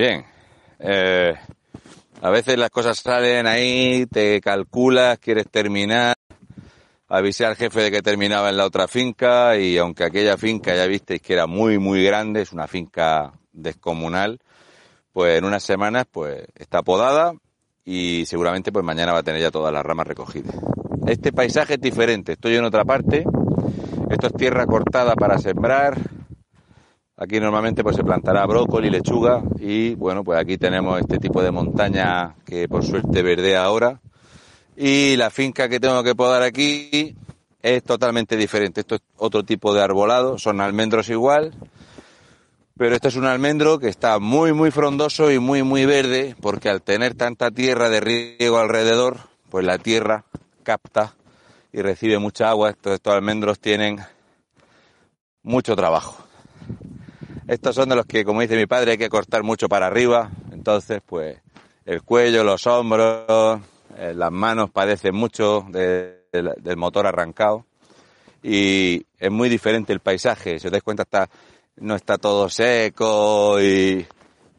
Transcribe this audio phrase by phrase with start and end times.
[0.00, 0.24] Bien.
[0.78, 1.34] Eh,
[2.22, 6.16] a veces las cosas salen ahí, te calculas, quieres terminar,
[7.06, 10.86] avisé al jefe de que terminaba en la otra finca y aunque aquella finca ya
[10.86, 14.40] visteis que era muy, muy grande, es una finca descomunal,
[15.12, 17.34] pues en unas semanas pues está podada
[17.84, 20.56] y seguramente pues mañana va a tener ya todas las ramas recogidas.
[21.08, 23.26] Este paisaje es diferente, estoy en otra parte,
[24.08, 25.98] esto es tierra cortada para sembrar,
[27.22, 31.50] Aquí normalmente pues se plantará brócoli, lechuga y bueno, pues aquí tenemos este tipo de
[31.50, 34.00] montaña que por suerte verdea ahora.
[34.74, 37.14] Y la finca que tengo que podar aquí
[37.60, 38.80] es totalmente diferente.
[38.80, 41.52] Esto es otro tipo de arbolado, son almendros igual,
[42.78, 46.70] pero esto es un almendro que está muy muy frondoso y muy muy verde porque
[46.70, 49.18] al tener tanta tierra de riego alrededor,
[49.50, 50.24] pues la tierra
[50.62, 51.16] capta
[51.70, 52.70] y recibe mucha agua.
[52.70, 53.98] Estos, estos almendros tienen
[55.42, 56.29] mucho trabajo.
[57.50, 60.30] Estos son de los que, como dice mi padre, hay que cortar mucho para arriba.
[60.52, 61.36] Entonces, pues,
[61.84, 63.60] el cuello, los hombros,
[63.96, 67.66] eh, las manos padecen mucho de, de, del motor arrancado.
[68.40, 70.60] Y es muy diferente el paisaje.
[70.60, 71.28] Si os dais cuenta, está,
[71.78, 74.06] no está todo seco y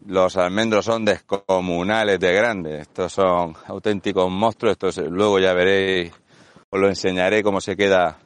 [0.07, 2.81] los almendros son descomunales de grandes.
[2.81, 4.73] Estos son auténticos monstruos.
[4.73, 6.11] Estos, luego ya veréis,
[6.69, 8.19] os lo enseñaré cómo se queda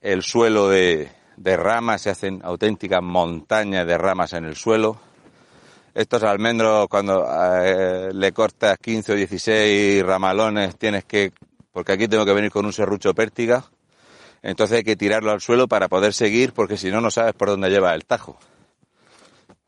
[0.00, 5.00] el suelo de, de ramas, se hacen auténticas montañas de ramas en el suelo.
[5.94, 7.26] Estos almendros, cuando
[7.64, 11.32] eh, le cortas 15 o 16 ramalones, tienes que,
[11.72, 13.64] porque aquí tengo que venir con un serrucho pértiga,
[14.42, 17.48] entonces hay que tirarlo al suelo para poder seguir, porque si no, no sabes por
[17.48, 18.38] dónde lleva el tajo.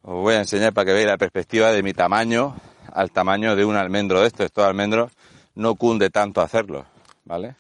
[0.03, 2.57] Os voy a enseñar para que veáis la perspectiva de mi tamaño
[2.93, 4.47] al tamaño de un almendro de estos.
[4.47, 5.13] Estos almendros
[5.55, 6.87] no cunde tanto hacerlo,
[7.25, 7.57] ¿vale?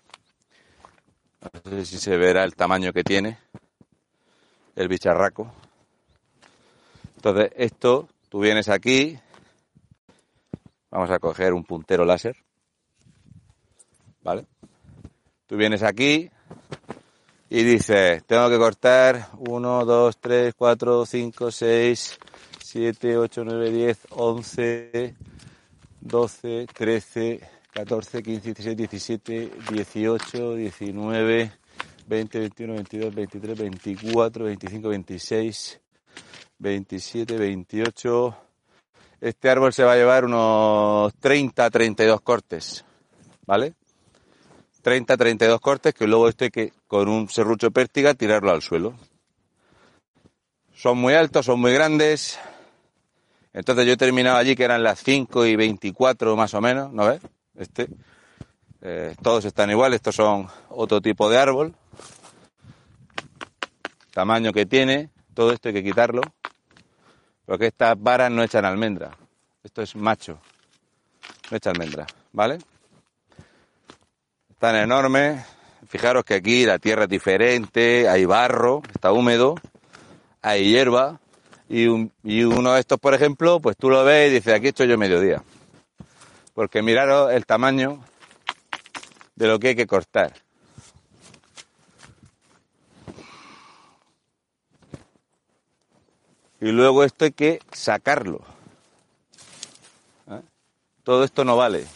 [1.42, 3.38] No sé si se verá el tamaño que tiene
[4.80, 5.52] el bicharraco.
[7.16, 9.18] Entonces, esto, tú vienes aquí,
[10.90, 12.34] vamos a coger un puntero láser,
[14.22, 14.46] ¿vale?
[15.46, 16.30] Tú vienes aquí
[17.50, 22.18] y dices, tengo que cortar 1, 2, 3, 4, 5, 6,
[22.64, 25.14] 7, 8, 9, 10, 11,
[26.00, 27.40] 12, 13,
[27.74, 31.59] 14, 15, 16, 17, 18, 19,
[32.10, 35.80] 20, 21, 22, 23, 24, 25, 26,
[36.58, 38.36] 27, 28.
[39.20, 42.84] Este árbol se va a llevar unos 30, 32 cortes,
[43.46, 43.74] ¿vale?
[44.82, 48.94] 30, 32 cortes que luego esto hay que con un serrucho pértiga tirarlo al suelo.
[50.74, 52.40] Son muy altos, son muy grandes.
[53.52, 57.06] Entonces yo he terminado allí que eran las 5 y 24 más o menos, ¿no
[57.06, 57.20] ves?
[57.54, 57.86] Este.
[58.82, 61.76] Eh, todos están iguales, estos son otro tipo de árbol
[64.10, 66.22] tamaño que tiene, todo esto hay que quitarlo,
[67.46, 69.10] porque estas varas no echan almendra.
[69.62, 70.38] Esto es macho,
[71.50, 72.58] no echa almendra, ¿vale?
[74.50, 75.44] Están enormes.
[75.88, 79.56] Fijaros que aquí la tierra es diferente, hay barro, está húmedo,
[80.40, 81.18] hay hierba,
[81.70, 84.68] y, un, y uno de estos, por ejemplo, pues tú lo ves y dices, aquí
[84.68, 85.42] estoy yo mediodía.
[86.52, 88.04] Porque miraros el tamaño
[89.36, 90.34] de lo que hay que cortar.
[96.60, 98.42] Y luego esto hay que sacarlo.
[100.30, 100.40] ¿Eh?
[101.02, 101.86] Todo esto no vale.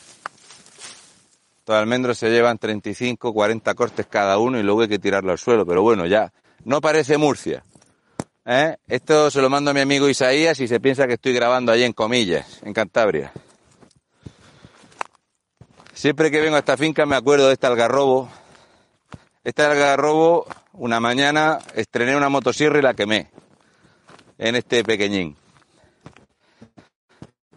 [1.67, 5.39] Los almendros se llevan 35, 40 cortes cada uno y luego hay que tirarlo al
[5.39, 5.67] suelo.
[5.67, 6.33] Pero bueno, ya,
[6.65, 7.63] no parece Murcia.
[8.47, 8.77] ¿Eh?
[8.87, 11.85] Esto se lo mando a mi amigo Isaías y se piensa que estoy grabando allí
[11.85, 13.33] en Comillas, en Cantabria.
[15.93, 18.29] Siempre que vengo a esta finca me acuerdo de este algarrobo.
[19.43, 23.31] Este algarrobo, una mañana estrené una motosierra y la quemé
[24.39, 25.37] en este pequeñín.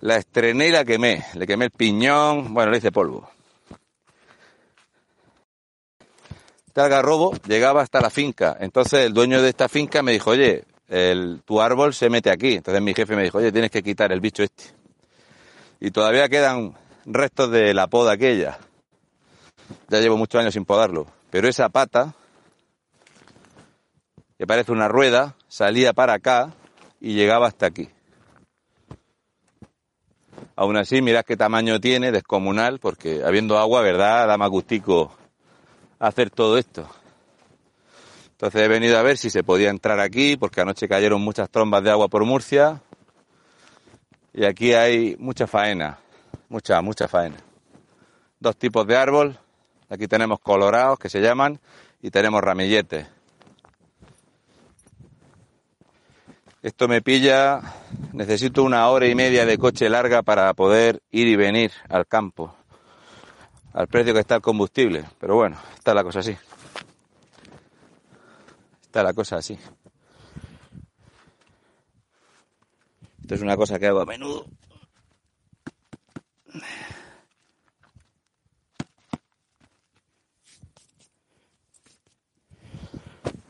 [0.02, 1.26] La estrené y la quemé.
[1.34, 3.30] Le quemé el piñón, bueno, le hice polvo.
[6.68, 8.56] Este algarrobo llegaba hasta la finca.
[8.60, 12.56] Entonces el dueño de esta finca me dijo, oye, el, tu árbol se mete aquí.
[12.56, 14.66] Entonces mi jefe me dijo, oye, tienes que quitar el bicho este.
[15.80, 16.76] Y todavía quedan
[17.06, 18.60] restos de la poda aquella.
[19.90, 21.08] Ya llevo muchos años sin podarlo.
[21.32, 22.14] Pero esa pata,
[24.38, 26.54] que parece una rueda, salía para acá
[27.00, 27.90] y llegaba hasta aquí.
[30.56, 34.28] Aún así, mirad qué tamaño tiene, descomunal, porque habiendo agua, ¿verdad?
[34.28, 35.16] Da más gustico
[36.00, 36.90] hacer todo esto.
[38.32, 41.84] Entonces he venido a ver si se podía entrar aquí, porque anoche cayeron muchas trombas
[41.84, 42.82] de agua por Murcia.
[44.34, 46.00] Y aquí hay mucha faena,
[46.50, 47.38] mucha, mucha faena.
[48.40, 49.40] Dos tipos de árbol.
[49.90, 51.60] Aquí tenemos colorados, que se llaman,
[52.02, 53.08] y tenemos ramilletes.
[56.64, 57.62] Esto me pilla,
[58.14, 62.56] necesito una hora y media de coche larga para poder ir y venir al campo,
[63.74, 65.06] al precio que está el combustible.
[65.20, 66.36] Pero bueno, está la cosa así.
[68.82, 69.58] Está la cosa así.
[73.22, 74.48] Esto es una cosa que hago a menudo.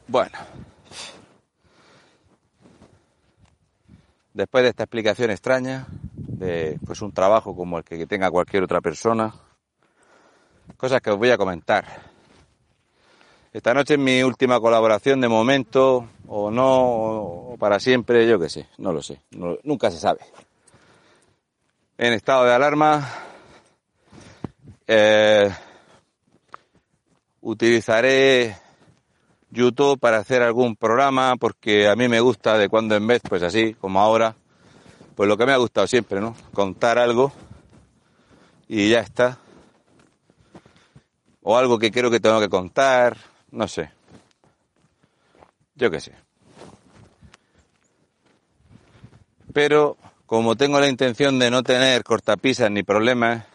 [0.08, 0.57] Bueno.
[4.38, 8.82] Después de esta explicación extraña de pues un trabajo como el que tenga cualquier otra
[8.82, 9.34] persona,
[10.78, 11.84] cosas que os voy a comentar.
[13.52, 18.48] Esta noche es mi última colaboración de momento, o no, o para siempre, yo qué
[18.48, 19.20] sé, no lo sé,
[19.64, 20.20] nunca se sabe.
[21.98, 23.10] En estado de alarma,
[24.86, 25.50] eh,
[27.42, 28.56] utilizaré
[29.50, 33.44] YouTube para hacer algún programa, porque a mí me gusta de cuando en vez, pues
[33.44, 34.36] así, como ahora,
[35.16, 36.36] pues lo que me ha gustado siempre, ¿no?
[36.54, 37.32] Contar algo
[38.68, 39.38] y ya está.
[41.42, 43.18] O algo que creo que tengo que contar,
[43.52, 43.92] no sé.
[45.76, 46.14] Yo qué sé.
[49.54, 53.46] Pero como tengo la intención de no tener cortapisas ni problemas,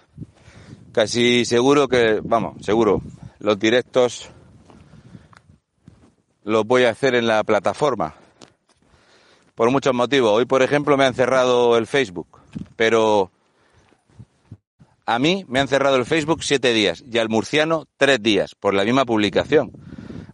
[0.91, 3.03] casi seguro que, vamos, seguro,
[3.39, 4.31] los directos
[6.45, 8.15] lo voy a hacer en la plataforma.
[9.55, 10.33] Por muchos motivos.
[10.33, 12.41] Hoy, por ejemplo, me han cerrado el Facebook.
[12.77, 13.31] Pero
[15.07, 18.75] a mí me han cerrado el Facebook siete días y al murciano tres días por
[18.75, 19.73] la misma publicación.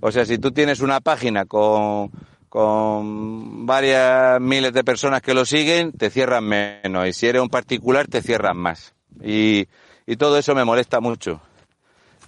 [0.01, 2.11] O sea, si tú tienes una página con,
[2.49, 7.09] con varias miles de personas que lo siguen, te cierran menos.
[7.09, 8.95] Y si eres un particular, te cierran más.
[9.23, 9.67] Y,
[10.07, 11.41] y todo eso me molesta mucho.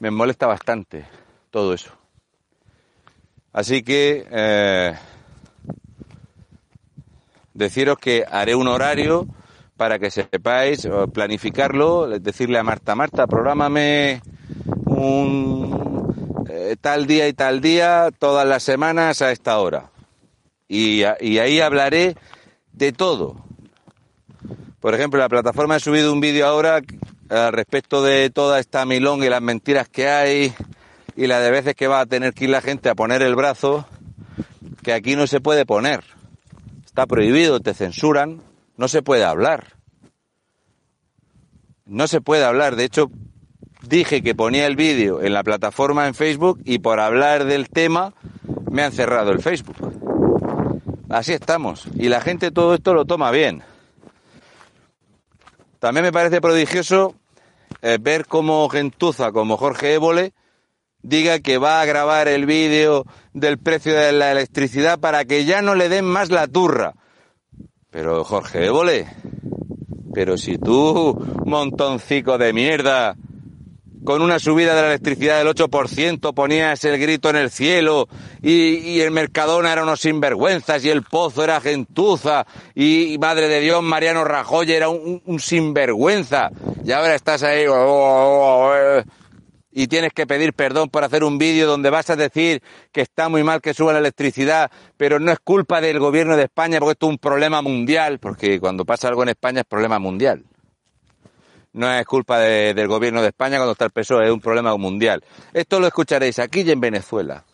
[0.01, 1.05] Me molesta bastante
[1.51, 2.00] todo eso.
[3.53, 4.95] Así que eh,
[7.53, 9.27] deciros que haré un horario
[9.77, 14.23] para que sepáis planificarlo, decirle a Marta, Marta, prográmame
[14.85, 19.91] un eh, tal día y tal día todas las semanas a esta hora.
[20.69, 22.17] Y, y ahí hablaré
[22.73, 23.37] de todo.
[24.81, 26.81] Por ejemplo, la plataforma ha subido un vídeo ahora
[27.29, 30.55] al respecto de toda esta milonga y las mentiras que hay
[31.21, 33.37] y la de veces que va a tener que ir la gente a poner el
[33.37, 33.87] brazo,
[34.83, 36.03] que aquí no se puede poner.
[36.87, 38.41] Está prohibido, te censuran,
[38.79, 39.75] no se puede hablar.
[41.85, 42.75] No se puede hablar.
[42.75, 43.11] De hecho,
[43.83, 48.15] dije que ponía el vídeo en la plataforma en Facebook y por hablar del tema
[48.71, 49.77] me han cerrado el Facebook.
[51.11, 51.87] Así estamos.
[51.97, 53.63] Y la gente todo esto lo toma bien.
[55.81, 57.15] También me parece prodigioso
[57.83, 60.33] eh, ver cómo gentuza como Jorge Évole
[61.03, 65.63] diga que va a grabar el vídeo del precio de la electricidad para que ya
[65.63, 66.95] no le den más la turra.
[67.91, 69.07] Pero Jorge Évole,
[70.15, 73.17] pero si tú, montoncico de mierda,
[74.05, 78.09] con una subida de la electricidad del 8% ponías el grito en el cielo
[78.43, 83.83] y, el Mercadona era unos sinvergüenzas y el Pozo era gentuza y, Madre de Dios
[83.83, 86.51] Mariano Rajoy era un, sinvergüenza
[86.85, 87.67] y ahora estás ahí...
[87.67, 89.20] Oh, oh, oh,
[89.73, 92.63] y tienes que pedir perdón por hacer un vídeo donde vas a decir
[92.93, 96.45] que está muy mal que suba la electricidad, pero no es culpa del gobierno de
[96.45, 99.99] España porque esto es un problema mundial, porque cuando pasa algo en España es problema
[99.99, 100.45] mundial.
[101.73, 105.23] No es culpa del gobierno de España cuando está el PSOE, es un problema mundial.
[105.53, 107.45] Esto lo escucharéis aquí y en Venezuela.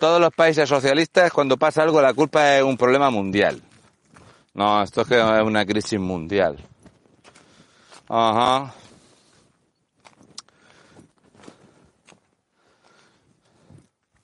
[0.00, 3.62] Todos los países socialistas, cuando pasa algo, la culpa es un problema mundial.
[4.54, 6.58] No, esto es que es una crisis mundial.
[8.08, 8.74] Ajá.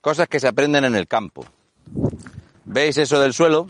[0.08, 1.44] Cosas que se aprenden en el campo.
[2.64, 3.68] ¿Veis eso del suelo?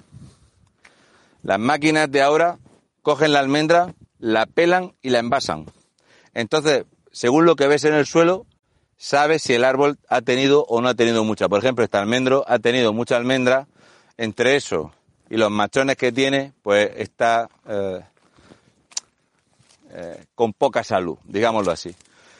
[1.43, 2.59] Las máquinas de ahora
[3.03, 5.67] cogen la almendra, la pelan y la envasan.
[6.35, 8.47] Entonces, según lo que ves en el suelo,
[8.97, 11.49] sabes si el árbol ha tenido o no ha tenido mucha.
[11.49, 13.67] Por ejemplo, este almendro ha tenido mucha almendra.
[14.17, 14.93] Entre eso
[15.29, 18.01] y los machones que tiene, pues está eh,
[19.91, 21.97] eh, con poca salud, digámoslo así.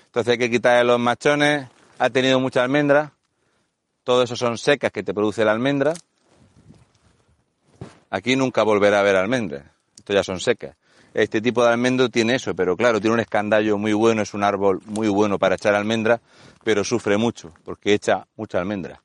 [0.07, 1.67] Entonces hay que quitarle los machones.
[1.99, 3.15] Ha tenido mucha almendra.
[4.09, 5.93] Todo eso son secas que te produce la almendra.
[8.09, 9.67] Aquí nunca volverá a haber almendras.
[9.99, 10.77] Esto ya son secas.
[11.13, 14.45] Este tipo de almendro tiene eso, pero claro, tiene un escandallo muy bueno, es un
[14.45, 16.23] árbol muy bueno para echar almendra,
[16.65, 19.03] pero sufre mucho porque echa mucha almendra.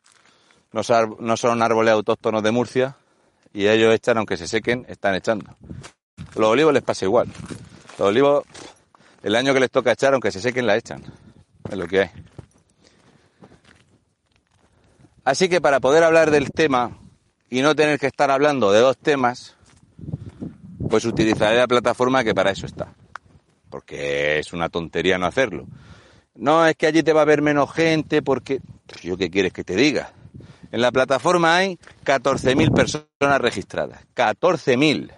[0.72, 2.96] No son árboles autóctonos de Murcia
[3.54, 5.54] y ellos echan, aunque se sequen, están echando.
[6.36, 7.28] Los olivos les pasa igual.
[8.00, 8.46] Los olivos,
[9.22, 11.04] el año que les toca echar, aunque se sequen, la echan.
[11.70, 12.10] Es lo que hay.
[15.24, 16.98] Así que para poder hablar del tema
[17.50, 19.56] y no tener que estar hablando de dos temas,
[20.90, 22.94] pues utilizaré la plataforma que para eso está.
[23.70, 25.66] Porque es una tontería no hacerlo.
[26.36, 28.60] No, es que allí te va a ver menos gente porque...
[28.86, 30.12] Pues ¿Yo qué quieres que te diga?
[30.72, 34.02] En la plataforma hay 14.000 personas registradas.
[34.16, 35.12] 14.000.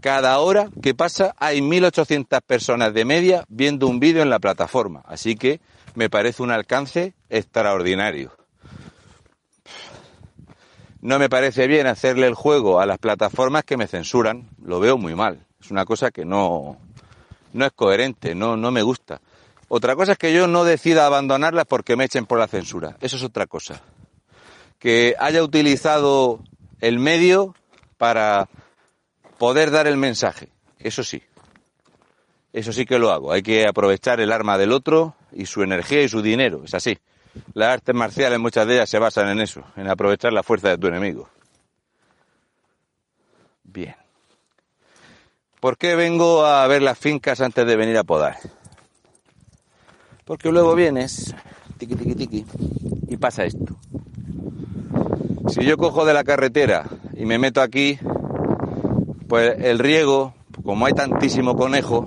[0.00, 5.02] Cada hora que pasa hay 1.800 personas de media viendo un vídeo en la plataforma.
[5.06, 5.60] Así que
[5.94, 8.45] me parece un alcance extraordinario.
[11.00, 14.48] No me parece bien hacerle el juego a las plataformas que me censuran.
[14.64, 15.46] Lo veo muy mal.
[15.60, 16.78] Es una cosa que no,
[17.52, 19.20] no es coherente, no, no me gusta.
[19.68, 22.96] Otra cosa es que yo no decida abandonarlas porque me echen por la censura.
[23.00, 23.82] Eso es otra cosa
[24.78, 26.40] que haya utilizado
[26.80, 27.54] el medio
[27.96, 28.48] para
[29.38, 30.48] poder dar el mensaje.
[30.78, 31.22] Eso sí.
[32.52, 33.32] Eso sí que lo hago.
[33.32, 36.62] Hay que aprovechar el arma del otro y su energía y su dinero.
[36.64, 36.98] Es así.
[37.54, 40.78] Las artes marciales, muchas de ellas se basan en eso, en aprovechar la fuerza de
[40.78, 41.28] tu enemigo.
[43.64, 43.94] Bien.
[45.60, 48.36] ¿Por qué vengo a ver las fincas antes de venir a podar?
[50.24, 51.34] Porque luego vienes,
[51.78, 52.46] tiqui tiqui tiqui,
[53.08, 53.76] y pasa esto.
[55.48, 57.98] Si yo cojo de la carretera y me meto aquí,
[59.28, 62.06] pues el riego, como hay tantísimo conejo,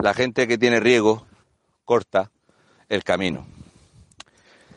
[0.00, 1.26] la gente que tiene riego
[1.84, 2.30] corta
[2.88, 3.53] el camino.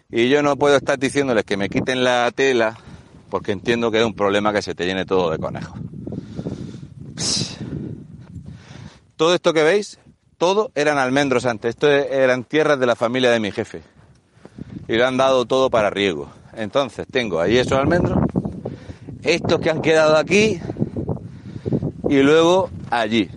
[0.10, 2.78] Y yo no puedo estar diciéndoles que me quiten la tela
[3.30, 5.80] porque entiendo que es un problema que se te llene todo de conejos.
[9.18, 10.00] Todo esto que veis,
[10.38, 11.72] todo eran almendros antes.
[11.72, 13.82] Esto eran tierras de la familia de mi jefe.
[14.88, 16.30] Y lo han dado todo para riego.
[16.56, 18.20] Entonces tengo ahí esos almendros,
[19.24, 20.60] estos que han quedado aquí
[22.10, 23.30] y luego allí,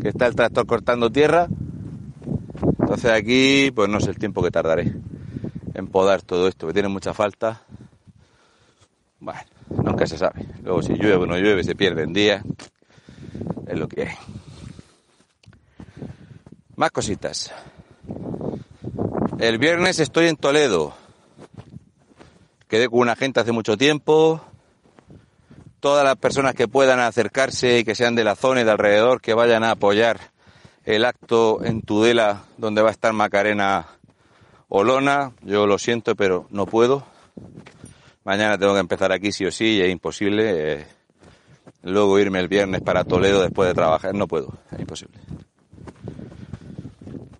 [0.00, 1.48] que está el tractor cortando tierra.
[2.80, 4.92] Entonces aquí, pues no sé el tiempo que tardaré
[5.74, 7.62] en podar todo esto, que tiene mucha falta.
[9.20, 10.46] Bueno, nunca se sabe.
[10.62, 12.44] Luego si llueve o no llueve, se pierden días.
[13.66, 14.14] Es lo que hay.
[16.76, 17.52] Más cositas.
[19.38, 20.94] El viernes estoy en Toledo
[22.68, 24.42] Quedé con una gente hace mucho tiempo.
[25.80, 29.22] Todas las personas que puedan acercarse y que sean de la zona y de alrededor,
[29.22, 30.20] que vayan a apoyar
[30.88, 33.86] el acto en Tudela, donde va a estar Macarena
[34.68, 35.32] Olona.
[35.42, 37.04] Yo lo siento, pero no puedo.
[38.24, 40.44] Mañana tengo que empezar aquí sí o sí y es imposible.
[40.54, 40.86] Eh,
[41.82, 44.14] luego irme el viernes para Toledo después de trabajar.
[44.14, 45.18] No puedo, es imposible.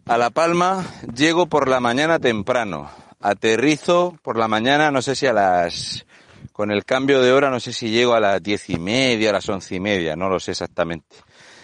[0.05, 2.91] A La Palma llego por la mañana temprano.
[3.19, 6.05] Aterrizo por la mañana, no sé si a las,
[6.53, 9.33] con el cambio de hora, no sé si llego a las diez y media, a
[9.33, 11.17] las once y media, no lo sé exactamente.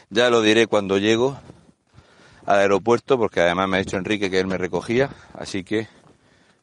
[0.09, 1.39] Ya lo diré cuando llego
[2.47, 5.89] al aeropuerto, porque además me ha dicho Enrique que él me recogía, así que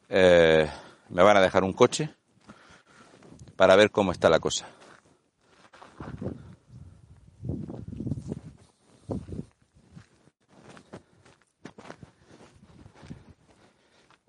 [0.08, 0.70] eh,
[1.08, 2.10] me van a dejar un coche
[3.56, 4.66] para ver cómo está la cosa.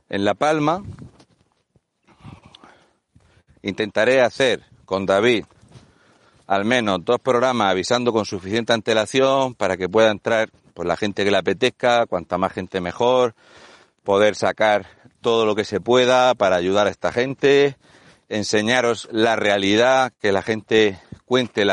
[0.10, 0.84] En La Palma
[3.64, 5.46] intentaré hacer con David
[6.46, 11.24] al menos dos programas avisando con suficiente antelación para que pueda entrar pues, la gente
[11.24, 13.36] que le apetezca, cuanta más gente mejor,
[14.04, 14.86] poder sacar
[15.22, 17.78] todo lo que se pueda para ayudar a esta gente,
[18.30, 21.66] enseñaros la realidad, que la gente cuente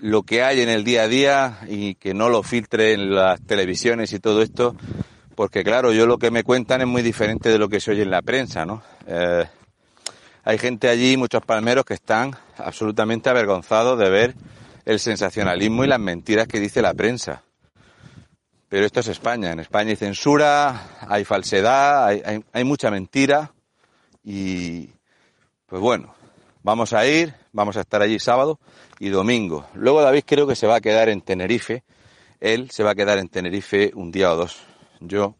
[0.00, 3.40] lo que hay en el día a día y que no lo filtre en las
[3.40, 4.76] televisiones y todo esto,
[5.34, 8.02] porque claro, yo lo que me cuentan es muy diferente de lo que se oye
[8.02, 8.82] en la prensa, ¿no?
[9.06, 9.44] Eh,
[10.44, 14.34] hay gente allí, muchos palmeros, que están absolutamente avergonzados de ver
[14.84, 17.42] el sensacionalismo y las mentiras que dice la prensa.
[18.76, 19.52] Pero esto es España.
[19.52, 22.08] En España hay censura, hay falsedad,
[22.52, 23.54] hay, mucha mentira.
[24.22, 24.90] Y
[25.64, 26.14] pues bueno,
[26.62, 28.60] vamos a ir, vamos a estar allí sábado
[28.98, 29.66] y domingo.
[29.72, 31.84] Luego David creo que se va a quedar en Tenerife.
[32.38, 34.58] Él se va a quedar en Tenerife un día o dos.
[35.00, 35.36] Yo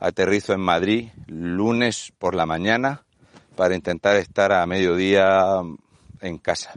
[0.00, 3.04] aterrizo en Madrid lunes por la mañana
[3.54, 5.60] para intentar estar a mediodía
[6.22, 6.72] en casa.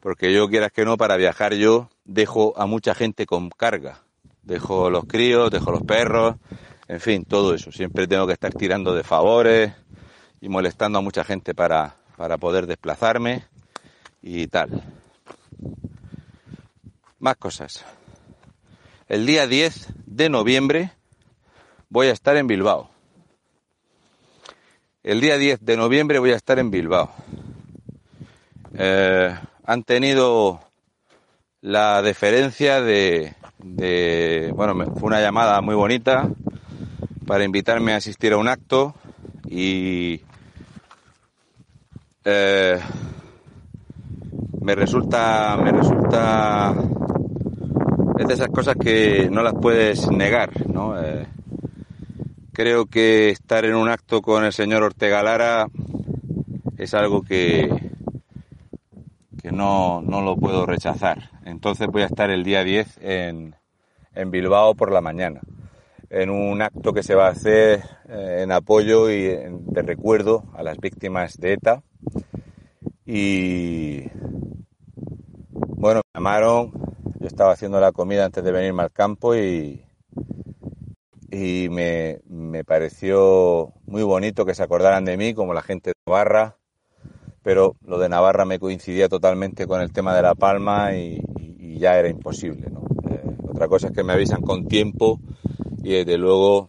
[0.00, 4.02] Porque yo quieras que no, para viajar yo dejo a mucha gente con carga.
[4.42, 6.36] Dejo los críos, dejo los perros,
[6.88, 7.70] en fin, todo eso.
[7.70, 9.72] Siempre tengo que estar tirando de favores
[10.40, 13.44] y molestando a mucha gente para, para poder desplazarme
[14.22, 14.82] y tal.
[17.20, 17.84] Más cosas.
[19.06, 20.92] El día 10 de noviembre
[21.90, 22.90] voy a estar en Bilbao.
[25.04, 27.10] El día 10 de noviembre voy a estar en Bilbao.
[28.74, 30.69] Eh, han tenido
[31.62, 33.34] la deferencia de,
[34.54, 36.28] bueno, fue una llamada muy bonita
[37.26, 38.94] para invitarme a asistir a un acto
[39.46, 40.22] y
[42.24, 42.78] eh,
[44.62, 46.74] me resulta, me resulta,
[48.18, 51.00] es de esas cosas que no las puedes negar, ¿no?
[51.00, 51.26] Eh,
[52.52, 55.66] creo que estar en un acto con el señor Ortega Lara
[56.78, 57.68] es algo que,
[59.42, 61.39] que no, no lo puedo rechazar.
[61.50, 63.56] Entonces voy a estar el día 10 en,
[64.14, 65.40] en Bilbao por la mañana,
[66.08, 70.62] en un acto que se va a hacer eh, en apoyo y de recuerdo a
[70.62, 71.82] las víctimas de ETA.
[73.04, 74.04] Y
[75.50, 76.72] bueno, me llamaron,
[77.18, 79.84] yo estaba haciendo la comida antes de venirme al campo y,
[81.32, 85.94] y me, me pareció muy bonito que se acordaran de mí, como la gente de
[86.06, 86.59] Navarra,
[87.42, 91.20] pero lo de Navarra me coincidía totalmente con el tema de La Palma y,
[91.78, 92.66] ya era imposible.
[93.08, 95.18] Eh, otra cosa es que me avisan con tiempo
[95.82, 96.68] y desde luego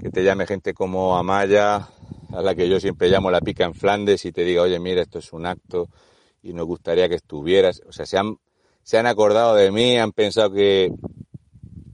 [0.00, 1.88] que te llame gente como Amaya,
[2.32, 5.02] a la que yo siempre llamo la pica en Flandes y te diga, oye, mira,
[5.02, 5.88] esto es un acto
[6.42, 7.80] y nos gustaría que estuvieras.
[7.86, 8.36] O sea, se han,
[8.82, 10.90] se han acordado de mí, han pensado que,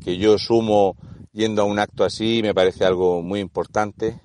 [0.02, 0.96] que yo sumo
[1.32, 4.18] yendo a un acto así, me parece algo muy importante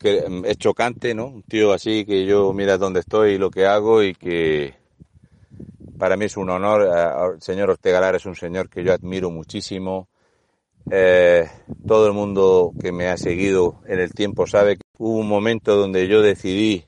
[0.00, 1.26] que es chocante, ¿no?
[1.26, 4.74] Un tío así que yo mira dónde estoy y lo que hago y que
[5.98, 7.34] para mí es un honor.
[7.34, 10.08] El señor Ortega Lara es un señor que yo admiro muchísimo.
[10.90, 11.48] Eh,
[11.86, 15.76] todo el mundo que me ha seguido en el tiempo sabe que hubo un momento
[15.76, 16.86] donde yo decidí,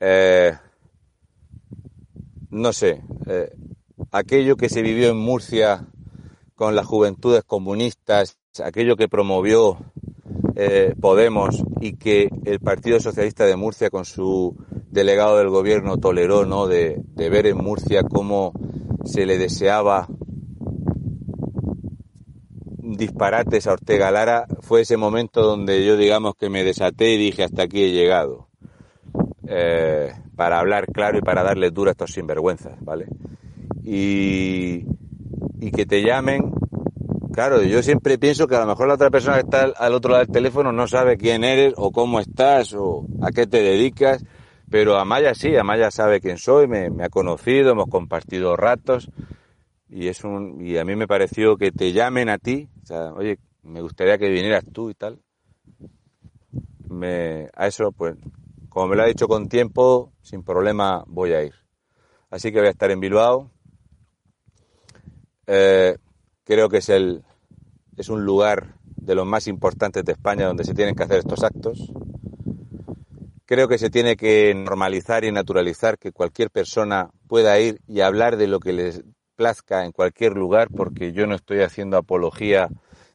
[0.00, 0.54] eh,
[2.50, 3.52] no sé, eh,
[4.10, 5.86] aquello que se vivió en Murcia
[6.54, 9.78] con las juventudes comunistas, aquello que promovió
[10.56, 14.56] eh, Podemos y que el Partido Socialista de Murcia con su
[14.90, 16.66] delegado del gobierno toleró, ¿no?
[16.68, 18.52] De, ver en Murcia cómo
[19.04, 20.06] se le deseaba
[22.78, 27.42] disparates a Ortega Lara, fue ese momento donde yo digamos que me desaté y dije
[27.42, 28.48] hasta aquí he llegado.
[29.48, 33.06] Eh, para hablar claro y para darle duro a estos sinvergüenzas, ¿vale?
[33.82, 34.86] Y,
[35.60, 36.52] y que te llamen
[37.34, 40.12] Claro, yo siempre pienso que a lo mejor la otra persona que está al otro
[40.12, 44.24] lado del teléfono no sabe quién eres o cómo estás o a qué te dedicas,
[44.70, 49.10] pero Amaya sí, Amaya sabe quién soy, me, ha conocido, hemos compartido ratos
[49.88, 53.12] y es un y a mí me pareció que te llamen a ti, o sea,
[53.12, 55.18] oye, me gustaría que vinieras tú y tal.
[56.88, 58.14] Me, a eso, pues,
[58.68, 61.54] como me lo ha dicho con tiempo, sin problema voy a ir.
[62.30, 63.50] Así que voy a estar en Bilbao.
[65.48, 65.96] Eh,
[66.44, 67.22] Creo que es, el,
[67.96, 71.42] es un lugar de los más importantes de España donde se tienen que hacer estos
[71.42, 71.90] actos.
[73.46, 78.36] Creo que se tiene que normalizar y naturalizar que cualquier persona pueda ir y hablar
[78.36, 79.02] de lo que les
[79.36, 82.68] plazca en cualquier lugar, porque yo no estoy haciendo apología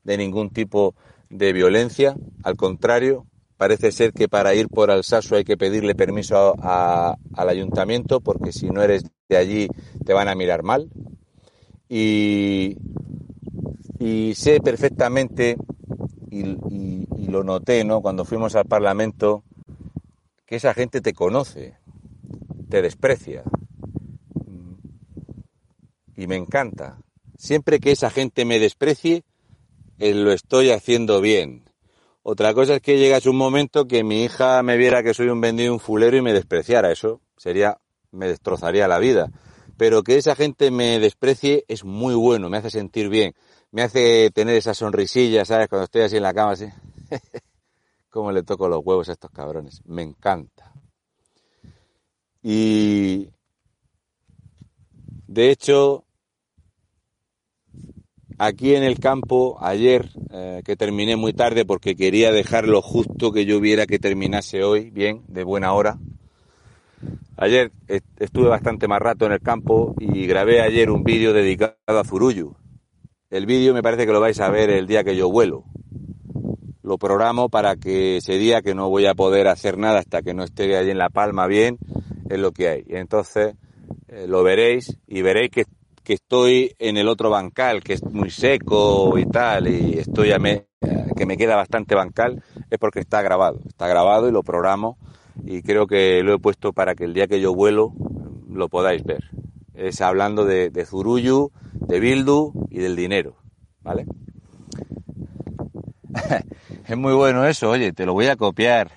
[0.03, 0.95] de ningún tipo
[1.29, 2.15] de violencia.
[2.43, 3.25] Al contrario,
[3.57, 8.51] parece ser que para ir por Alsaso hay que pedirle permiso a, al ayuntamiento, porque
[8.51, 9.67] si no eres de allí
[10.05, 10.89] te van a mirar mal.
[11.87, 12.77] Y,
[13.99, 15.57] y sé perfectamente,
[16.31, 18.01] y, lo noté, ¿no?
[18.01, 19.43] Cuando fuimos al Parlamento,
[20.47, 21.77] que esa gente te conoce,
[22.69, 23.43] te desprecia.
[26.15, 26.97] Y me encanta.
[27.37, 29.23] Siempre que esa gente me desprecie,
[29.99, 31.69] eh, lo estoy haciendo bien.
[32.23, 35.39] Otra cosa es que llegas un momento que mi hija me viera que soy un
[35.39, 36.91] vendido, un fulero y me despreciara.
[36.91, 37.77] Eso sería,
[38.11, 39.29] me destrozaría la vida.
[39.77, 43.35] Pero que esa gente me desprecie es muy bueno, me hace sentir bien
[43.71, 45.67] me hace tener esa sonrisilla, ¿sabes?
[45.67, 46.65] Cuando estoy así en la cama, así.
[48.09, 49.81] Cómo le toco los huevos a estos cabrones.
[49.85, 50.73] Me encanta.
[52.41, 53.29] Y
[55.27, 56.05] de hecho,
[58.39, 63.45] aquí en el campo, ayer, eh, que terminé muy tarde porque quería dejarlo justo que
[63.45, 65.99] yo viera que terminase hoy, bien, de buena hora.
[67.37, 67.71] Ayer
[68.17, 72.55] estuve bastante más rato en el campo y grabé ayer un vídeo dedicado a Zurullu,
[73.29, 75.65] el vídeo me parece que lo vais a ver el día que yo vuelo.
[76.81, 80.33] Lo programo para que ese día que no voy a poder hacer nada hasta que
[80.33, 81.77] no esté allí en La Palma bien,
[82.29, 82.83] es lo que hay.
[82.87, 83.53] Y entonces
[84.07, 85.65] eh, lo veréis y veréis que,
[86.03, 90.39] que, estoy en el otro bancal, que es muy seco y tal, y estoy a
[90.39, 93.59] me, eh, que me queda bastante bancal, es porque está grabado.
[93.67, 94.97] Está grabado y lo programo
[95.45, 97.93] y creo que lo he puesto para que el día que yo vuelo
[98.49, 99.29] lo podáis ver.
[99.79, 103.37] Es hablando de, de Zurullu, de Bildu y del dinero,
[103.79, 104.05] ¿vale?
[106.87, 108.91] es muy bueno eso, oye, te lo voy a copiar.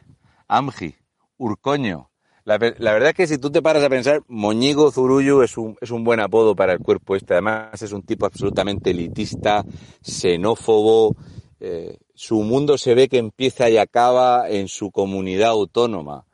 [0.48, 0.96] Amgi,
[1.38, 2.10] Urcoño.
[2.44, 5.92] La, verdad es que si tú te paras a pensar, Moñigo Zurullu es un, es
[5.92, 7.34] un buen apodo para el cuerpo este.
[7.34, 9.64] Además es un tipo absolutamente elitista,
[10.02, 11.14] xenófobo,
[11.60, 16.24] eh, su mundo se ve que empieza y acaba en su comunidad autónoma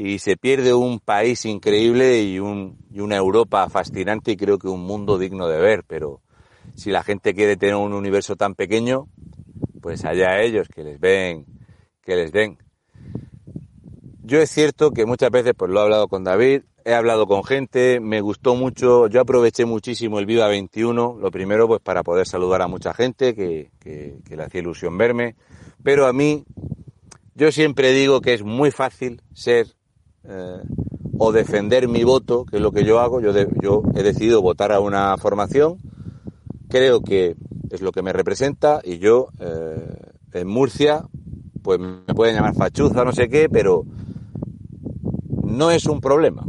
[0.00, 4.68] y se pierde un país increíble y, un, y una Europa fascinante y creo que
[4.68, 6.20] un mundo digno de ver, pero
[6.76, 9.08] si la gente quiere tener un universo tan pequeño,
[9.82, 11.46] pues allá ellos que les ven,
[12.00, 12.58] que les den.
[14.22, 17.42] Yo es cierto que muchas veces, pues lo he hablado con David, he hablado con
[17.42, 22.28] gente, me gustó mucho, yo aproveché muchísimo el Viva 21, lo primero pues para poder
[22.28, 25.34] saludar a mucha gente que, que, le hacía ilusión verme,
[25.82, 26.44] pero a mí,
[27.34, 29.77] yo siempre digo que es muy fácil ser
[30.28, 30.60] eh,
[31.18, 34.72] o defender mi voto, que es lo que yo hago, yo, yo he decidido votar
[34.72, 35.78] a una formación,
[36.68, 37.36] creo que
[37.70, 39.96] es lo que me representa y yo eh,
[40.32, 41.04] en Murcia,
[41.62, 43.84] pues me pueden llamar fachuza, no sé qué, pero
[45.44, 46.46] no es un problema.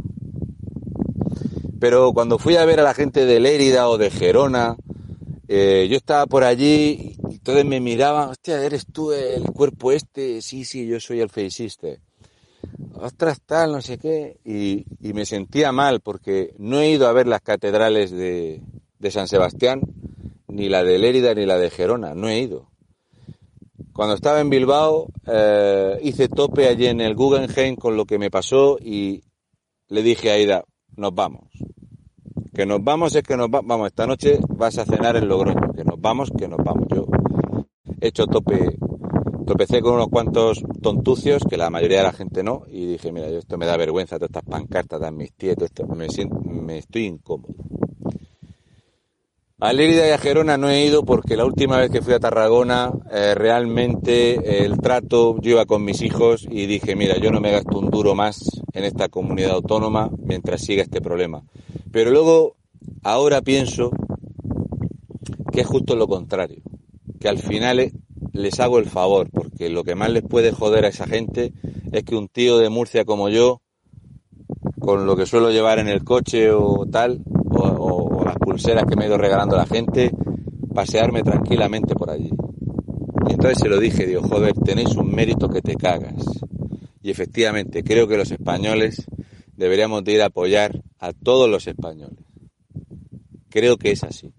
[1.78, 4.76] Pero cuando fui a ver a la gente de Lérida o de Gerona,
[5.48, 10.42] eh, yo estaba por allí y todos me miraban, hostia, ¿eres tú el cuerpo este?
[10.42, 12.00] Sí, sí, yo soy el feiciste.
[12.94, 14.38] Ostras, tal, no sé qué.
[14.44, 18.62] Y, me sentía mal porque no he ido a ver las catedrales de,
[18.98, 19.80] de San Sebastián,
[20.48, 22.70] ni la de Lérida ni la de Gerona, no he ido.
[23.92, 28.30] Cuando estaba en Bilbao eh, hice tope allí en el Guggenheim con lo que me
[28.30, 29.22] pasó y
[29.88, 30.64] le dije a Aida,
[30.96, 31.50] nos vamos.
[32.54, 33.86] Que nos vamos es que nos vamos.
[33.86, 35.72] Esta noche vas a cenar en Logroño.
[35.74, 36.86] Que nos vamos, que nos vamos.
[36.88, 37.06] Yo
[38.00, 38.78] he hecho tope,
[39.46, 43.28] tropecé con unos cuantos tontucios, que la mayoría de la gente no, y dije, mira,
[43.28, 47.54] esto me da vergüenza, todas estas pancartas, de mis esto, me, siento, me estoy incómodo.
[49.62, 52.18] A Lérida y a Gerona no he ido porque la última vez que fui a
[52.18, 57.40] Tarragona eh, realmente el trato yo iba con mis hijos y dije, mira, yo no
[57.40, 58.40] me gasto un duro más
[58.72, 61.42] en esta comunidad autónoma mientras siga este problema.
[61.92, 62.56] Pero luego,
[63.02, 63.90] ahora pienso
[65.52, 66.62] que es justo lo contrario,
[67.20, 67.92] que al final
[68.32, 71.52] les hago el favor, porque lo que más les puede joder a esa gente
[71.92, 73.60] es que un tío de Murcia como yo,
[74.78, 79.08] con lo que suelo llevar en el coche o tal, o, pulseras que me he
[79.08, 80.10] ido regalando a la gente,
[80.74, 82.30] pasearme tranquilamente por allí.
[83.28, 86.24] Y entonces se lo dije, digo, joder, tenéis un mérito que te cagas.
[87.02, 89.06] Y efectivamente, creo que los españoles
[89.56, 92.18] deberíamos de ir a apoyar a todos los españoles.
[93.50, 94.32] Creo que es así.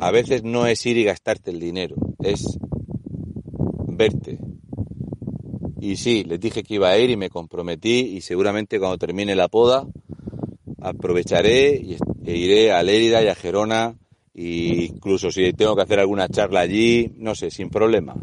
[0.00, 2.58] A veces no es ir y gastarte el dinero, es
[3.86, 4.38] verte.
[5.80, 9.34] Y sí, les dije que iba a ir y me comprometí y seguramente cuando termine
[9.34, 9.86] la poda
[10.80, 11.82] aprovecharé
[12.24, 13.96] e iré a Lérida y a Gerona
[14.34, 18.14] e incluso si tengo que hacer alguna charla allí, no sé, sin problema.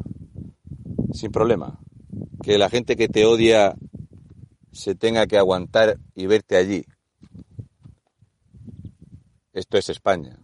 [1.13, 1.79] Sin problema.
[2.41, 3.75] Que la gente que te odia
[4.71, 6.85] se tenga que aguantar y verte allí.
[9.53, 10.37] Esto es España.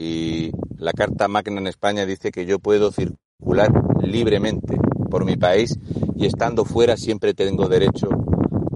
[0.00, 3.70] Y la Carta Magna en España dice que yo puedo circular
[4.02, 4.78] libremente
[5.10, 5.78] por mi país
[6.16, 8.08] y estando fuera siempre tengo derecho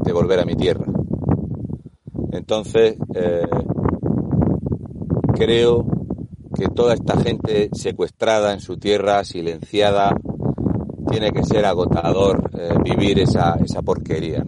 [0.04, 0.84] de volver a mi tierra.
[2.30, 3.48] Entonces, eh,
[5.32, 5.86] creo
[6.54, 10.14] que toda esta gente secuestrada en su tierra, silenciada,
[11.10, 14.44] tiene que ser agotador eh, vivir esa, esa porquería.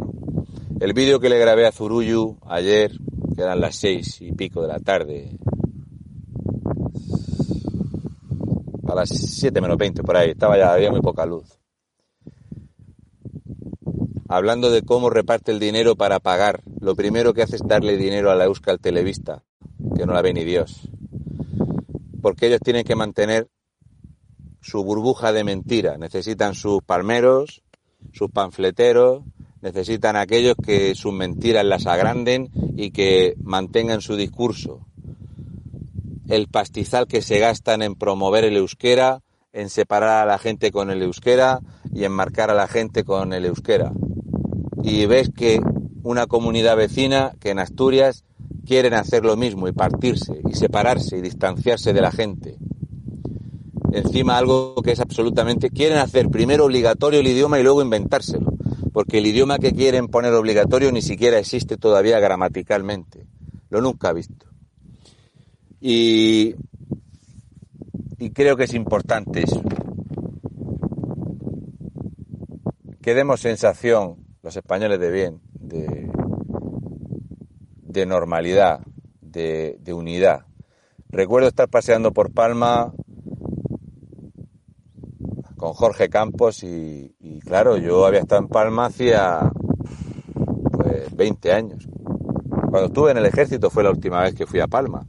[0.79, 2.91] El vídeo que le grabé a Zuruyu ayer,
[3.35, 5.39] que eran las seis y pico de la tarde,
[8.89, 11.59] a las siete menos veinte por ahí, estaba ya, había muy poca luz
[14.29, 18.31] hablando de cómo reparte el dinero para pagar, lo primero que hace es darle dinero
[18.31, 19.45] a la Euskal Televista,
[19.95, 20.89] que no la ve ni Dios.
[22.21, 23.49] Porque ellos tienen que mantener
[24.61, 25.97] su burbuja de mentira.
[25.97, 27.63] Necesitan sus palmeros,
[28.13, 29.23] sus panfleteros,
[29.61, 34.86] necesitan aquellos que sus mentiras las agranden y que mantengan su discurso.
[36.29, 40.91] El pastizal que se gastan en promover el euskera, en separar a la gente con
[40.91, 41.61] el euskera
[41.93, 43.93] y en marcar a la gente con el euskera
[44.87, 45.61] y ves que
[46.05, 48.25] una comunidad vecina, que en Asturias,
[48.65, 52.57] quieren hacer lo mismo y partirse y separarse y distanciarse de la gente.
[53.93, 55.71] Encima algo que es absolutamente...
[55.71, 58.53] Quieren hacer primero obligatorio el idioma y luego inventárselo,
[58.93, 63.27] porque el idioma que quieren poner obligatorio ni siquiera existe todavía gramaticalmente.
[63.71, 64.46] Lo nunca he visto.
[65.81, 66.55] Y,
[68.19, 69.63] y creo que es importante eso.
[73.03, 76.07] Que demos sensación los españoles de bien, de,
[78.07, 78.79] normalidad,
[79.21, 80.47] de, unidad.
[81.09, 82.93] Recuerdo estar paseando por Palma
[85.57, 87.13] con Jorge Campos y,
[87.45, 89.51] claro, yo había estado en Palma hacía
[90.71, 91.89] pues 20 años.
[92.71, 95.05] Cuando estuve en el ejército fue la última vez que fui a Palma.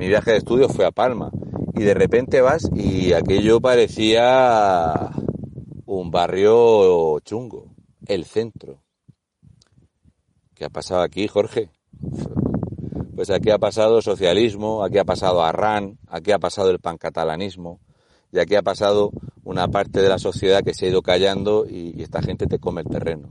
[0.00, 1.30] Mi viaje de estudio fue a Palma
[1.74, 5.10] y de repente vas y aquello parecía
[5.84, 7.66] un barrio chungo,
[8.06, 8.82] el centro.
[10.54, 11.68] ¿Qué ha pasado aquí, Jorge?
[13.14, 17.78] Pues aquí ha pasado socialismo, aquí ha pasado Arran, aquí ha pasado el pancatalanismo,
[18.32, 19.10] y aquí ha pasado
[19.44, 22.80] una parte de la sociedad que se ha ido callando y, esta gente te come
[22.80, 23.28] el terreno.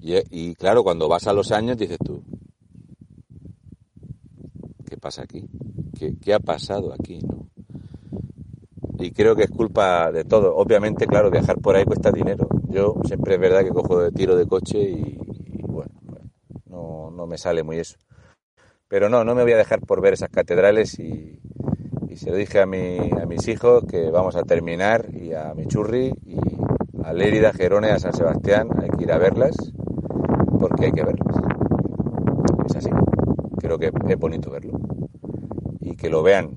[0.00, 2.24] Y, claro, cuando vas a los años dices tú,
[4.88, 5.46] ¿qué pasa aquí?
[5.98, 7.20] ¿Qué, qué ha pasado aquí?
[7.20, 7.42] ¿no?
[9.02, 10.54] y creo que es culpa de todo.
[10.56, 12.48] Obviamente, claro, viajar por ahí cuesta dinero.
[12.68, 15.18] Yo siempre es verdad que cojo de tiro de coche y,
[15.62, 15.90] bueno,
[16.66, 17.96] no, no, me sale muy eso.
[18.88, 21.40] Pero no, no me voy a dejar por ver esas catedrales y,
[22.14, 25.66] se lo dije a, mi, a mis hijos que vamos a terminar y a mi
[25.66, 26.36] churri y
[27.02, 29.56] a Lérida, Gerone, a San Sebastián, hay que ir a verlas
[30.60, 31.36] porque hay que verlas.
[32.66, 32.90] Es así.
[33.58, 34.91] Creo que es bonito verlo.
[35.82, 36.56] Y que lo vean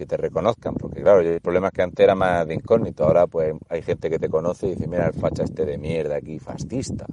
[0.00, 3.26] que te reconozcan, porque claro, el problema es que antes era más de incógnito, ahora
[3.26, 6.38] pues hay gente que te conoce y dice, mira el facha este de mierda aquí,
[6.38, 7.04] fascista,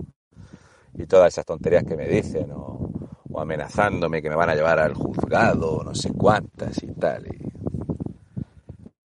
[0.93, 2.89] y todas esas tonterías que me dicen, o,
[3.37, 7.27] amenazándome que me van a llevar al juzgado, no sé cuántas y tal.
[7.27, 7.37] Y...